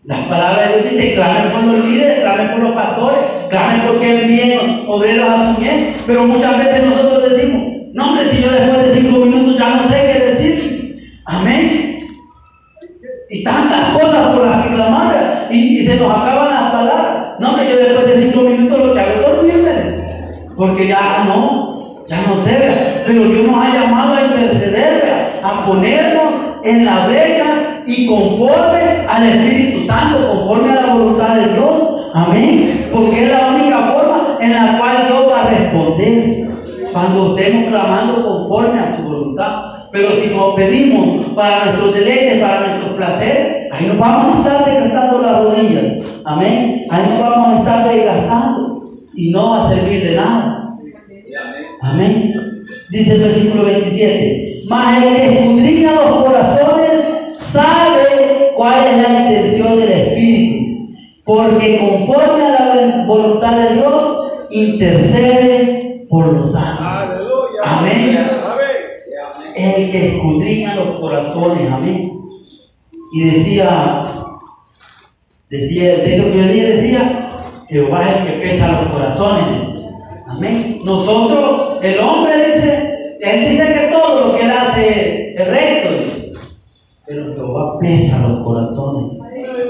las 0.07 0.25
palabras 0.27 0.69
de 0.69 0.81
Dios 0.81 0.93
dicen, 0.93 1.15
clamen 1.15 1.51
por 1.51 1.63
los 1.63 1.85
líderes, 1.85 2.21
clamen 2.21 2.51
por 2.51 2.59
los 2.61 2.71
pastores, 2.71 3.19
clamen 3.49 3.81
porque 3.85 4.21
envíen 4.21 4.85
obreros 4.87 5.29
a 5.29 5.53
su 5.53 5.61
bien. 5.61 5.93
Pero 6.05 6.23
muchas 6.25 6.57
veces 6.57 6.85
nosotros 6.85 7.29
decimos, 7.29 7.73
no 7.93 8.09
hombre, 8.09 8.23
si 8.31 8.41
yo 8.41 8.49
después 8.49 8.87
de 8.87 8.93
cinco 9.01 9.17
minutos 9.25 9.57
ya 9.57 9.75
no 9.75 9.89
sé 9.89 10.13
qué 10.13 10.25
decir. 10.25 11.19
Amén. 11.25 12.07
Y 13.29 13.43
tantas 13.43 13.97
cosas 13.97 14.27
por 14.27 14.45
las 14.45 14.65
que 14.65 14.75
clamar 14.75 15.47
y, 15.51 15.85
se 15.85 15.97
nos 15.97 16.09
acaban 16.09 16.53
las 16.53 16.71
palabras. 16.71 17.39
No 17.39 17.49
hombre, 17.49 17.65
yo 17.69 17.75
después 17.75 18.07
de 18.07 18.21
cinco 18.21 18.26
Porque 20.57 20.87
ya 20.87 21.23
no, 21.27 22.03
ya 22.07 22.23
no 22.23 22.41
sé, 22.43 23.03
pero 23.05 23.25
Dios 23.25 23.45
nos 23.45 23.63
ha 23.63 23.73
llamado 23.73 24.15
a 24.15 24.21
interceder, 24.21 25.39
a 25.43 25.65
ponernos 25.67 26.33
en 26.63 26.83
la 26.83 27.05
brecha 27.05 27.83
y 27.85 28.07
conforme 28.07 29.05
al 29.07 29.23
Espíritu 29.23 29.85
Santo, 29.85 30.27
conforme 30.27 30.71
a 30.71 30.81
la 30.81 30.93
voluntad 30.95 31.35
de 31.35 31.53
Dios. 31.53 32.09
Amén. 32.15 32.89
Porque 32.91 33.25
es 33.25 33.31
la 33.31 33.49
única 33.53 33.77
forma 33.77 34.37
en 34.41 34.51
la 34.51 34.79
cual 34.79 34.95
Dios 35.07 35.31
va 35.31 35.43
a 35.43 35.49
responder 35.49 36.49
cuando 36.91 37.37
estemos 37.37 37.69
clamando 37.69 38.27
conforme 38.27 38.79
a 38.79 38.97
su 38.97 39.03
voluntad. 39.03 39.61
Pero 39.91 40.09
si 40.19 40.35
nos 40.35 40.55
pedimos 40.55 41.27
para 41.35 41.65
nuestros 41.65 41.93
deleites, 41.93 42.41
para 42.41 42.67
nuestros 42.67 42.95
placeres, 42.95 43.71
ahí 43.71 43.85
nos 43.85 43.99
vamos 43.99 44.35
a 44.35 44.49
estar 44.49 44.65
desgastando 44.65 45.21
las 45.21 45.43
rodillas. 45.43 45.85
Amén. 46.25 46.87
Ahí 46.89 47.03
nos 47.09 47.19
vamos 47.19 47.47
a 47.47 47.59
estar 47.59 47.87
desgastando 47.87 48.76
y 49.17 49.31
no 49.31 49.49
va 49.49 49.65
a 49.65 49.69
servir 49.69 50.03
de 50.03 50.15
nada. 50.15 50.75
Amén. 51.81 52.33
Dice 52.91 53.15
el 53.15 53.21
versículo 53.21 53.65
27. 53.65 54.63
Mas 54.69 55.03
el 55.03 55.15
que 55.15 55.39
escudriña 55.39 55.91
los 55.93 56.23
corazones 56.23 56.91
sabe 57.39 58.51
cuál 58.55 58.87
es 58.87 59.09
la 59.09 59.19
intención 59.19 59.79
del 59.79 59.91
Espíritu, 59.91 60.93
porque 61.25 61.79
conforme 61.79 62.45
a 62.45 62.49
la 62.49 63.05
voluntad 63.05 63.57
de 63.57 63.75
Dios, 63.75 64.31
intercede 64.51 66.05
por 66.09 66.33
los 66.33 66.51
santos. 66.51 66.87
Amén. 67.63 68.19
El 69.55 69.91
que 69.91 70.15
escudriña 70.15 70.75
los 70.75 70.99
corazones, 70.99 71.71
amén. 71.71 72.21
Y 73.13 73.23
decía, 73.23 74.05
decía 75.49 75.95
el 75.95 76.03
texto 76.03 76.31
que 76.31 76.37
yo 76.37 76.67
decía, 76.75 77.26
Jehová 77.69 78.09
es 78.09 78.15
el 78.15 78.25
que 78.25 78.47
pesa 78.47 78.81
los 78.81 78.91
corazones. 78.91 79.61
Amén. 80.27 80.79
Nosotros, 80.83 81.79
el 81.81 81.99
hombre 81.99 82.33
dice, 82.37 83.17
él 83.19 83.49
dice 83.49 83.73
que 83.73 83.91
todo 83.91 84.27
lo 84.27 84.37
que 84.37 84.43
él 84.43 84.51
hace 84.51 85.33
es 85.35 85.47
recto. 85.47 86.39
Pero 87.05 87.35
Jehová 87.35 87.79
pesa 87.79 88.19
los 88.19 88.45
corazones. 88.45 89.19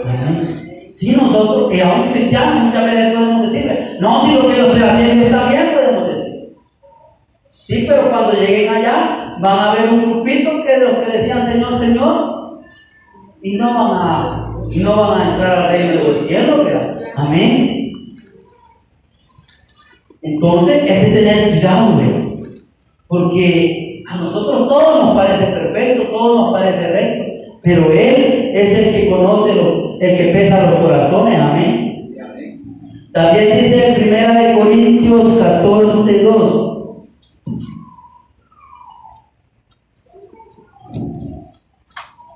Amén. 0.08 0.92
Si 0.96 1.16
nosotros, 1.16 1.74
y 1.74 1.80
aún 1.80 2.12
cristianos 2.12 2.66
muchas 2.66 2.86
veces 2.86 3.14
podemos 3.14 3.52
decirle, 3.52 3.98
no, 4.00 4.26
si 4.26 4.34
lo 4.34 4.48
que 4.48 4.58
yo 4.58 4.66
estoy 4.68 4.82
haciendo 4.82 5.26
está 5.26 5.50
bien, 5.50 5.70
podemos 5.76 6.08
decir. 6.08 6.56
Sí, 7.62 7.86
pero 7.88 8.10
cuando 8.10 8.34
lleguen 8.34 8.74
allá, 8.74 9.36
van 9.40 9.60
a 9.60 9.74
ver 9.74 9.94
un 9.94 10.12
grupito 10.12 10.64
que 10.64 10.78
los 10.80 10.92
que 10.98 11.18
decían 11.18 11.52
Señor, 11.52 11.80
Señor, 11.80 12.62
y 13.44 13.58
no 13.58 13.74
van 13.74 13.92
a, 13.92 14.52
no 14.76 14.96
van 14.96 15.22
a 15.22 15.32
entrar 15.34 15.58
al 15.60 15.68
reino 15.70 16.04
del 16.04 16.20
cielo, 16.22 16.64
¿verdad? 16.64 16.98
Amén. 17.16 17.87
Entonces, 20.34 20.84
es 20.84 21.14
de 21.14 21.20
tener 21.20 21.50
cuidado. 21.52 22.02
Porque 23.08 24.04
a 24.10 24.18
nosotros 24.18 24.68
todo 24.68 25.06
nos 25.06 25.16
parece 25.16 25.46
perfecto, 25.46 26.04
todo 26.14 26.52
nos 26.52 26.54
parece 26.54 26.92
recto. 26.92 27.34
Pero 27.64 27.92
Él 27.92 28.52
es 28.54 28.78
el 28.80 28.94
que 28.94 29.10
conoce, 29.10 29.56
lo, 29.56 30.00
el 30.00 30.18
que 30.18 30.32
pesa 30.34 30.70
los 30.70 30.80
corazones. 30.80 31.40
Amén. 31.40 31.88
También 33.14 33.58
dice 33.58 33.88
en 33.88 33.96
Primera 33.96 34.34
de 34.34 34.60
Corintios 34.60 35.38
14, 35.40 36.24
2. 36.24 36.68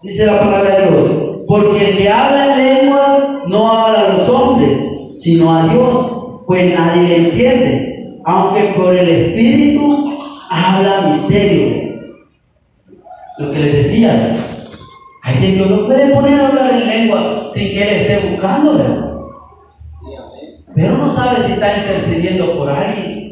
Dice 0.01 0.25
la 0.25 0.39
palabra 0.39 0.79
de 0.79 0.89
Dios. 0.89 1.11
Porque 1.47 1.91
el 1.91 1.97
que 1.97 2.09
habla 2.09 2.53
en 2.53 2.81
lenguas 2.81 3.19
no 3.47 3.71
habla 3.71 4.05
a 4.05 4.17
los 4.17 4.29
hombres, 4.29 4.79
sino 5.13 5.55
a 5.55 5.67
Dios, 5.67 6.20
pues 6.51 6.77
nadie 6.77 7.07
le 7.07 7.17
entiende. 7.29 8.19
Aunque 8.25 8.73
por 8.75 8.93
el 8.93 9.07
Espíritu 9.07 10.19
habla 10.49 11.13
misterio. 11.13 12.01
Lo 13.37 13.53
que 13.53 13.59
les 13.59 13.73
decía, 13.85 14.35
hay 15.23 15.35
quien 15.37 15.55
Dios 15.55 15.69
no 15.69 15.85
puede 15.85 16.13
poner 16.13 16.41
a 16.41 16.47
hablar 16.49 16.73
en 16.73 16.87
lengua 16.87 17.49
sin 17.53 17.69
que 17.69 17.81
Él 17.81 17.89
esté 18.01 18.31
buscándole. 18.31 18.83
Pero 20.75 20.97
no 20.97 21.15
sabe 21.15 21.45
si 21.45 21.53
está 21.53 21.77
intercediendo 21.77 22.57
por 22.57 22.69
alguien. 22.69 23.31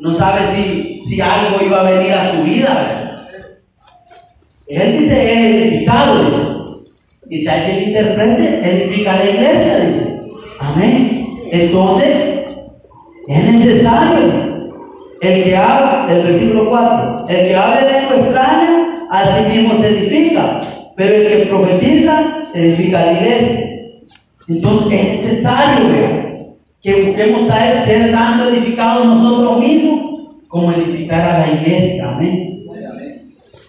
No 0.00 0.12
sabe 0.12 0.40
si, 0.52 1.02
si 1.08 1.20
algo 1.20 1.64
iba 1.64 1.82
a 1.82 1.90
venir 1.92 2.14
a 2.14 2.32
su 2.32 2.42
vida. 2.42 3.28
Él 4.66 4.98
dice, 4.98 5.22
es 5.22 5.54
edificado, 5.54 6.24
dice. 6.24 6.42
Y 7.30 7.42
si 7.42 7.48
hay 7.48 7.62
quien 7.62 7.88
interprete, 7.90 8.60
edifica 8.68 9.18
la 9.18 9.30
iglesia, 9.30 9.78
dice. 9.78 10.20
Amén. 10.58 11.38
Entonces, 11.52 12.35
es 13.28 13.54
necesario, 13.54 14.66
El 15.20 15.44
que 15.44 15.56
habla, 15.56 16.06
el 16.10 16.22
versículo 16.24 16.68
4, 16.68 17.26
el 17.28 17.48
que 17.48 17.56
habla 17.56 17.80
en 17.80 17.86
lengua 17.86 18.16
extraña, 18.16 19.06
así 19.10 19.58
mismo 19.58 19.80
se 19.80 19.88
edifica 19.88 20.66
pero 20.96 21.14
el 21.14 21.28
que 21.28 21.46
profetiza 21.46 22.48
edifica 22.54 23.04
la 23.04 23.12
iglesia. 23.12 23.66
Entonces 24.48 24.92
es 24.92 25.24
necesario 25.24 25.86
que 26.82 27.02
busquemos 27.02 27.50
a 27.50 27.84
ser 27.84 28.12
tanto 28.12 28.48
edificados 28.48 29.06
nosotros 29.06 29.60
mismos 29.60 30.00
como 30.48 30.72
edificar 30.72 31.20
a 31.20 31.38
la 31.40 31.60
iglesia. 31.60 32.12
Amén. 32.12 32.64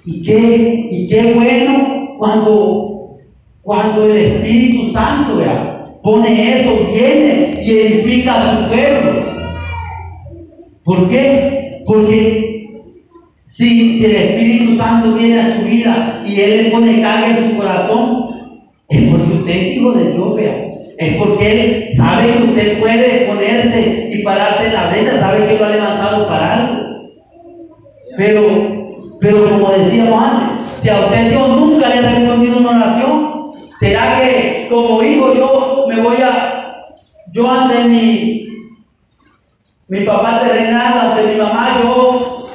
Y 0.06 0.24
qué, 0.24 0.88
y 0.90 1.08
qué 1.10 1.34
bueno 1.34 2.16
cuando, 2.18 3.18
cuando 3.62 4.06
el 4.06 4.18
Espíritu 4.18 4.94
Santo 4.94 5.44
pone 6.02 6.62
eso, 6.62 6.88
viene 6.94 7.60
y 7.62 7.72
edifica 7.72 8.36
a 8.36 8.58
su 8.58 8.70
pueblo. 8.70 9.27
¿Por 10.88 11.10
qué? 11.10 11.84
Porque 11.86 12.66
si, 13.44 14.06
el 14.06 14.16
Espíritu 14.16 14.78
Santo 14.78 15.16
viene 15.16 15.38
a 15.38 15.58
su 15.58 15.64
vida 15.64 16.24
y 16.26 16.40
Él 16.40 16.64
le 16.64 16.72
pone 16.72 17.02
carga 17.02 17.28
en 17.28 17.50
su 17.50 17.58
corazón, 17.58 18.30
es 18.88 19.10
porque 19.10 19.34
usted 19.34 19.52
es 19.52 19.76
hijo 19.76 19.92
de 19.92 20.14
Dios, 20.14 20.36
vea. 20.36 20.56
Es 20.98 21.18
porque 21.18 21.52
Él 21.52 21.90
sabe 21.98 22.32
que 22.32 22.44
usted 22.44 22.80
puede 22.80 23.26
ponerse 23.26 24.10
y 24.14 24.24
pararse 24.24 24.68
en 24.68 24.74
la 24.74 24.90
brecha, 24.90 25.20
sabe 25.20 25.46
que 25.46 25.60
lo 25.60 25.66
ha 25.66 25.70
levantado 25.72 26.26
para 26.26 26.54
algo. 26.54 26.84
Pero, 28.16 29.18
pero 29.20 29.50
como 29.50 29.72
decíamos 29.72 30.24
antes, 30.24 30.82
si 30.82 30.88
a 30.88 31.02
usted 31.02 31.32
Dios 31.32 31.50
nunca 31.50 31.90
le 31.90 31.96
ha 31.96 32.12
respondido 32.14 32.60
una 32.60 32.70
oración, 32.70 33.52
¿será 33.78 34.22
que 34.22 34.68
como 34.70 35.04
hijo 35.04 35.34
yo 35.36 35.86
me 35.90 36.00
voy 36.00 36.16
a, 36.24 36.94
yo 37.34 37.52
ante 37.52 37.90
mi, 37.90 38.47
mi 39.88 40.02
papá 40.02 40.42
terrenal, 40.42 41.12
ante 41.12 41.24
mi 41.28 41.36
mamá, 41.36 41.80
yo 41.82 42.50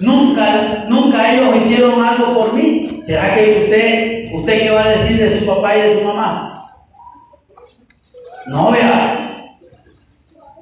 nunca, 0.00 0.84
nunca 0.88 1.32
ellos 1.32 1.56
hicieron 1.56 2.02
algo 2.02 2.34
por 2.34 2.52
mí. 2.52 3.02
¿Será 3.04 3.34
que 3.34 3.62
usted, 3.64 4.34
usted 4.34 4.62
qué 4.62 4.70
va 4.70 4.84
a 4.84 4.88
decir 4.90 5.16
de 5.18 5.40
su 5.40 5.46
papá 5.46 5.76
y 5.76 5.80
de 5.80 5.98
su 5.98 6.04
mamá? 6.04 6.70
No, 8.46 8.70
vea. 8.70 9.24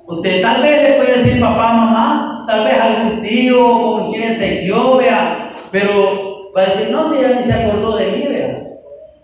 Usted 0.07 0.41
tal 0.41 0.63
vez 0.63 0.83
le 0.83 0.97
puede 0.97 1.19
decir 1.19 1.41
papá, 1.41 1.73
mamá, 1.75 2.45
tal 2.47 2.65
vez 2.65 2.81
algún 2.81 3.23
tío, 3.23 3.73
con 3.73 4.13
quien 4.13 4.37
se 4.39 4.61
crió, 4.61 4.97
vea, 4.97 5.51
pero 5.71 6.53
va 6.57 6.63
a 6.63 6.67
decir, 6.67 6.91
no, 6.91 7.13
si 7.13 7.19
ella 7.19 7.41
ni 7.41 7.45
se 7.45 7.53
acordó 7.53 7.97
de 7.97 8.13
mí, 8.13 8.27
vea. 8.29 8.63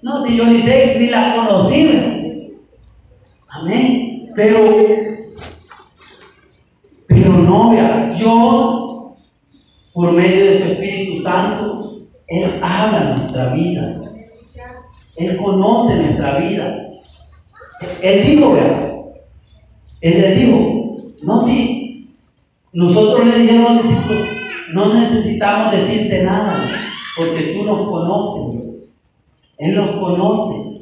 No, 0.02 0.24
si 0.24 0.36
yo 0.36 0.44
ni 0.44 0.62
sé, 0.62 0.96
ni 0.98 1.06
la 1.06 1.36
conocí, 1.36 1.86
vea. 1.86 2.18
Amén. 3.48 4.32
Pero, 4.34 4.60
pero 7.22 7.38
no, 7.38 7.70
vea, 7.70 8.12
Dios, 8.16 9.14
por 9.92 10.12
medio 10.12 10.44
de 10.44 10.58
su 10.58 10.64
Espíritu 10.72 11.22
Santo, 11.22 12.00
Él 12.26 12.60
habla 12.60 13.14
nuestra 13.14 13.54
vida. 13.54 14.00
Él 15.16 15.36
conoce 15.36 15.96
nuestra 15.96 16.38
vida. 16.38 16.88
Él 18.02 18.26
dijo, 18.26 18.52
vea, 18.54 18.92
Él 20.00 20.20
le 20.20 20.34
dijo, 20.34 20.96
no, 21.22 21.44
si 21.44 22.10
nosotros 22.72 23.26
le 23.26 23.38
dijimos 23.38 23.70
a 23.70 23.74
los 23.74 23.82
discípulos, 23.84 24.28
no 24.72 24.94
necesitamos 24.94 25.72
decirte 25.72 26.24
nada, 26.24 26.64
porque 27.16 27.54
tú 27.54 27.64
nos 27.64 27.88
conoces. 27.88 28.66
Él 29.58 29.76
nos 29.76 29.90
conoce. 29.96 30.80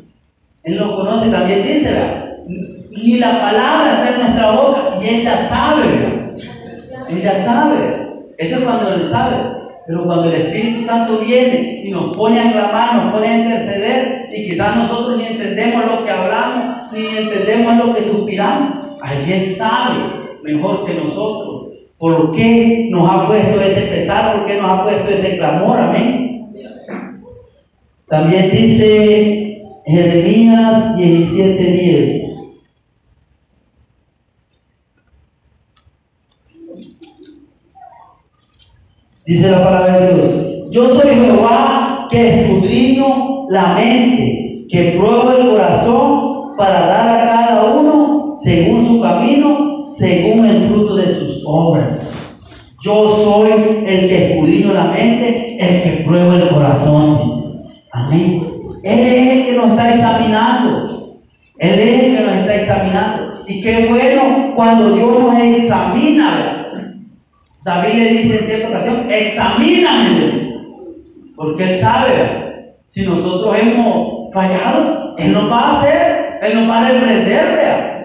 Él 0.62 0.78
nos 0.78 0.94
conoce. 0.94 1.30
También 1.30 1.66
dice, 1.66 1.92
vea, 1.92 2.36
y 2.92 3.18
la 3.18 3.40
palabra 3.40 3.92
está 3.92 4.14
en 4.14 4.20
nuestra 4.20 4.50
boca 4.52 4.98
y 5.02 5.08
Él 5.08 5.22
ya 5.22 5.48
sabe. 5.48 6.09
Él 7.10 7.22
ya 7.22 7.42
sabe. 7.42 8.10
Eso 8.38 8.56
es 8.56 8.62
cuando 8.62 8.94
Él 8.94 9.08
sabe. 9.10 9.36
Pero 9.86 10.04
cuando 10.04 10.28
el 10.28 10.42
Espíritu 10.42 10.86
Santo 10.86 11.18
viene 11.18 11.82
y 11.84 11.90
nos 11.90 12.16
pone 12.16 12.38
a 12.38 12.52
clamar, 12.52 12.94
nos 12.94 13.14
pone 13.14 13.26
a 13.26 13.38
interceder, 13.38 14.28
y 14.32 14.50
quizás 14.50 14.76
nosotros 14.76 15.18
ni 15.18 15.26
entendemos 15.26 15.84
lo 15.84 16.04
que 16.04 16.10
hablamos, 16.10 16.92
ni 16.92 17.06
entendemos 17.06 17.86
lo 17.86 17.94
que 17.94 18.04
suspiramos, 18.04 18.74
allí 19.02 19.32
Él 19.32 19.56
sabe 19.56 19.96
mejor 20.44 20.86
que 20.86 20.94
nosotros. 20.94 21.72
¿Por 21.98 22.32
qué 22.32 22.88
nos 22.90 23.10
ha 23.10 23.26
puesto 23.26 23.60
ese 23.60 23.82
pesar? 23.82 24.36
¿Por 24.36 24.46
qué 24.46 24.60
nos 24.60 24.70
ha 24.70 24.82
puesto 24.84 25.10
ese 25.10 25.36
clamor? 25.36 25.78
Amén. 25.78 26.48
También 28.08 28.50
dice 28.50 29.62
Jeremías 29.86 30.96
17:10. 30.96 32.19
Dice 39.30 39.48
la 39.48 39.62
palabra 39.62 40.00
de 40.00 40.14
Dios. 40.14 40.28
Yo 40.72 40.88
soy 40.88 41.14
Jehová 41.14 42.08
que 42.10 42.40
escudriño 42.40 43.46
la 43.48 43.74
mente, 43.74 44.66
que 44.68 44.96
pruebo 44.98 45.30
el 45.30 45.50
corazón 45.50 46.56
para 46.58 46.86
dar 46.88 47.08
a 47.10 47.30
cada 47.30 47.74
uno 47.74 48.34
según 48.42 48.88
su 48.88 49.00
camino, 49.00 49.84
según 49.96 50.46
el 50.46 50.66
fruto 50.66 50.96
de 50.96 51.14
sus 51.14 51.44
obras. 51.46 51.98
Yo 52.82 53.16
soy 53.22 53.52
el 53.86 54.08
que 54.08 54.32
escudriño 54.32 54.72
la 54.72 54.86
mente, 54.86 55.56
el 55.60 55.82
que 55.84 56.02
prueba 56.04 56.34
el 56.34 56.48
corazón, 56.48 57.20
dice. 57.22 57.70
Amén. 57.92 58.44
Él 58.82 58.98
es 58.98 59.28
el 59.28 59.46
que 59.46 59.52
nos 59.52 59.68
está 59.70 59.94
examinando. 59.94 61.20
Él 61.56 61.78
es 61.78 62.02
el 62.02 62.16
que 62.16 62.22
nos 62.24 62.34
está 62.34 62.54
examinando. 62.56 63.44
Y 63.46 63.60
qué 63.60 63.86
bueno 63.86 64.54
cuando 64.56 64.90
Dios 64.90 65.20
nos 65.20 65.40
examina. 65.40 66.59
David 67.62 67.94
le 67.94 68.04
dice 68.06 68.38
en 68.38 68.46
cierta 68.46 68.68
ocasión, 68.68 69.06
examíname, 69.10 70.32
porque 71.36 71.64
él 71.64 71.78
sabe, 71.78 72.74
si 72.88 73.02
nosotros 73.02 73.56
hemos 73.60 74.32
fallado, 74.32 75.14
él 75.18 75.32
nos 75.32 75.50
va 75.50 75.60
a 75.60 75.80
hacer, 75.80 76.38
él 76.42 76.54
nos 76.54 76.70
va 76.70 76.78
a 76.86 76.90
reprender, 76.90 77.56
vea. 77.56 77.96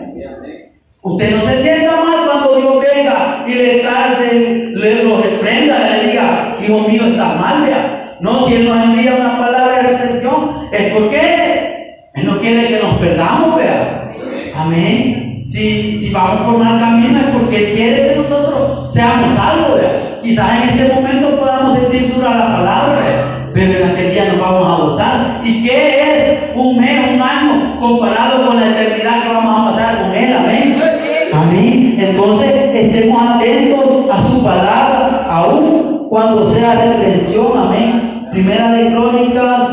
Usted 1.01 1.35
no 1.35 1.49
se 1.49 1.61
sienta 1.61 2.03
mal 2.03 2.25
cuando 2.25 2.55
Dios 2.57 2.83
venga 2.83 3.45
y 3.47 3.53
le 3.53 3.79
trate, 3.79 4.69
le 4.73 5.03
lo 5.03 5.21
reprenda, 5.21 5.75
le 5.91 6.09
diga, 6.09 6.57
hijo 6.61 6.79
mío, 6.87 7.05
está 7.05 7.35
mal, 7.35 7.63
vea. 7.63 8.17
No, 8.19 8.45
si 8.45 8.55
Él 8.55 8.67
nos 8.67 8.83
envía 8.83 9.15
una 9.15 9.37
palabra 9.37 9.83
de 9.83 9.89
reprensión, 9.89 10.67
es 10.71 10.93
porque 10.93 12.09
Él 12.15 12.25
no 12.25 12.39
quiere 12.39 12.69
que 12.69 12.79
nos 12.79 12.95
perdamos, 12.95 13.55
vea. 13.55 14.11
Amén. 14.55 15.24
Si, 15.47 16.01
si 16.01 16.11
vamos 16.11 16.51
por 16.51 16.57
mal 16.57 16.79
camino 16.79 17.19
es 17.19 17.25
porque 17.27 17.57
Él 17.57 17.75
quiere 17.75 18.07
que 18.07 18.15
nosotros 18.15 18.93
seamos 18.93 19.35
salvos. 19.35 19.79
Quizás 20.21 20.63
en 20.63 20.69
este 20.69 20.93
momento 20.93 21.39
podamos 21.39 21.77
sentir 21.79 22.13
dura 22.15 22.35
la 22.35 22.57
palabra, 22.57 23.51
pero 23.53 23.79
en 23.79 23.89
aquel 23.89 24.11
día 24.11 24.33
nos 24.33 24.39
vamos 24.39 24.67
a 24.67 24.83
gozar. 24.83 25.41
¿Y 25.43 25.63
qué 25.63 25.99
es 25.99 26.39
un 26.55 26.77
mes, 26.77 27.13
un 27.13 27.21
año 27.21 27.79
comparado 27.79 28.47
con 28.47 28.59
la 28.59 28.67
eternidad 28.69 29.23
que 29.23 29.29
vamos 29.29 29.59
a 29.59 29.71
pasar 29.71 30.01
con 30.01 30.15
Él? 30.15 30.33
Amén. 30.33 30.83
Amén. 31.31 31.97
Entonces 31.99 32.51
estemos 32.73 33.21
atentos 33.21 34.05
a 34.11 34.27
su 34.27 34.43
palabra, 34.43 35.27
aún 35.29 36.07
cuando 36.09 36.51
sea 36.53 36.73
reprensión. 36.73 37.51
Amén. 37.55 38.27
Primera 38.31 38.71
de 38.71 38.91
Crónicas 38.91 39.69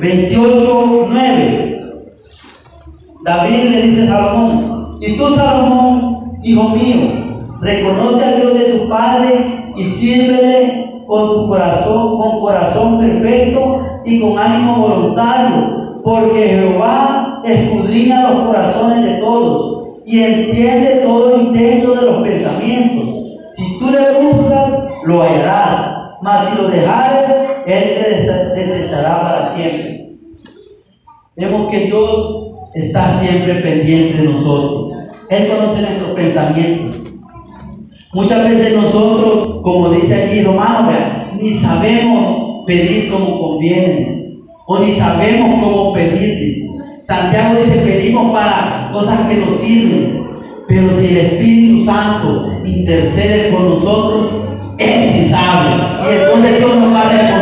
28, 0.00 1.06
9. 1.10 1.27
David 3.28 3.70
le 3.70 3.82
dice 3.82 4.04
a 4.04 4.06
Salomón, 4.06 4.98
y 5.02 5.12
tú 5.18 5.34
Salomón, 5.34 6.38
hijo 6.42 6.70
mío, 6.70 6.96
reconoce 7.60 8.24
a 8.24 8.36
Dios 8.36 8.54
de 8.54 8.64
tu 8.64 8.88
Padre 8.88 9.72
y 9.76 9.84
sírvele 9.84 11.04
con 11.06 11.34
tu 11.34 11.48
corazón, 11.48 12.16
con 12.16 12.40
corazón 12.40 12.98
perfecto 12.98 13.82
y 14.06 14.20
con 14.22 14.38
ánimo 14.38 14.76
voluntario, 14.76 16.00
porque 16.02 16.48
Jehová 16.48 17.42
escudriña 17.44 18.30
los 18.30 18.46
corazones 18.46 19.04
de 19.04 19.14
todos 19.18 19.88
y 20.06 20.20
entiende 20.22 21.02
todo 21.04 21.34
el 21.34 21.42
intento 21.48 21.96
de 21.96 22.06
los 22.10 22.22
pensamientos. 22.22 23.08
Si 23.54 23.78
tú 23.78 23.90
le 23.90 24.22
buscas, 24.22 24.88
lo 25.04 25.22
hallarás, 25.22 26.16
mas 26.22 26.48
si 26.48 26.62
lo 26.62 26.68
dejares, 26.68 27.30
Él 27.66 28.54
te 28.54 28.54
desechará 28.54 29.20
para 29.20 29.50
siempre. 29.50 30.16
Vemos 31.36 31.70
que 31.70 31.80
Dios 31.80 32.47
está 32.74 33.18
siempre 33.18 33.54
pendiente 33.56 34.18
de 34.18 34.28
nosotros. 34.28 34.92
Él 35.30 35.48
conoce 35.48 35.82
nuestros 35.82 36.10
pensamientos. 36.12 36.96
Muchas 38.12 38.48
veces 38.48 38.74
nosotros, 38.74 39.60
como 39.62 39.90
dice 39.90 40.14
allí 40.14 40.42
Romano, 40.42 40.90
ni 41.40 41.52
sabemos 41.54 42.64
pedir 42.66 43.10
como 43.10 43.40
conviene, 43.40 44.06
o 44.66 44.78
ni 44.78 44.94
sabemos 44.94 45.60
cómo 45.62 45.92
pedir. 45.92 46.66
Santiago 47.02 47.60
dice, 47.60 47.78
pedimos 47.78 48.32
para 48.32 48.90
cosas 48.92 49.26
que 49.28 49.36
nos 49.36 49.60
sirven, 49.60 50.26
pero 50.66 50.98
si 50.98 51.06
el 51.06 51.16
Espíritu 51.16 51.84
Santo 51.84 52.60
intercede 52.64 53.50
por 53.50 53.62
nosotros, 53.62 54.46
Él 54.78 55.10
sí 55.12 55.30
sabe. 55.30 55.76
Y 56.04 56.22
entonces 56.22 56.58
Dios 56.58 56.76
nos 56.76 56.92
va 56.92 57.00
a 57.00 57.12
responder 57.12 57.37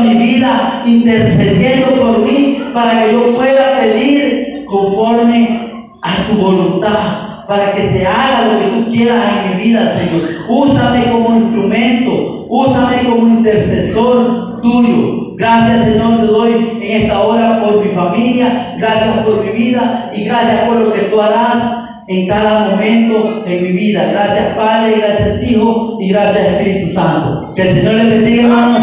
mi 0.00 0.14
vida, 0.14 0.82
intercediendo 0.86 1.94
por 2.00 2.18
mí, 2.20 2.62
para 2.72 3.04
que 3.04 3.12
yo 3.12 3.34
pueda 3.34 3.80
pedir 3.80 4.64
conforme 4.66 5.90
a 6.02 6.26
tu 6.26 6.36
voluntad, 6.36 7.46
para 7.46 7.72
que 7.72 7.88
se 7.88 8.06
haga 8.06 8.52
lo 8.52 8.58
que 8.58 8.66
tú 8.76 8.90
quieras 8.92 9.24
en 9.44 9.56
mi 9.56 9.64
vida, 9.64 9.96
Señor. 9.98 10.28
Úsame 10.48 11.04
como 11.10 11.36
instrumento, 11.36 12.46
úsame 12.48 12.98
como 13.08 13.26
intercesor 13.28 14.60
tuyo. 14.60 15.34
Gracias, 15.36 15.84
Señor, 15.84 16.20
te 16.20 16.26
doy 16.26 16.78
en 16.82 17.02
esta 17.02 17.20
hora 17.20 17.62
por 17.62 17.84
mi 17.84 17.92
familia, 17.92 18.74
gracias 18.78 19.18
por 19.24 19.44
mi 19.44 19.52
vida 19.52 20.10
y 20.14 20.24
gracias 20.24 20.60
por 20.68 20.76
lo 20.76 20.92
que 20.92 21.00
tú 21.00 21.20
harás 21.20 21.80
en 22.10 22.26
cada 22.26 22.70
momento 22.70 23.44
en 23.46 23.62
mi 23.62 23.70
vida. 23.70 24.10
Gracias 24.12 24.56
Padre, 24.56 24.96
gracias 24.98 25.42
Hijo 25.44 25.96
y 26.00 26.08
gracias 26.08 26.44
Espíritu 26.44 26.92
Santo. 26.92 27.52
Que 27.54 27.62
el 27.62 27.72
Señor 27.72 27.94
le 27.94 28.04
bendiga, 28.04 28.42
hermanos. 28.42 28.78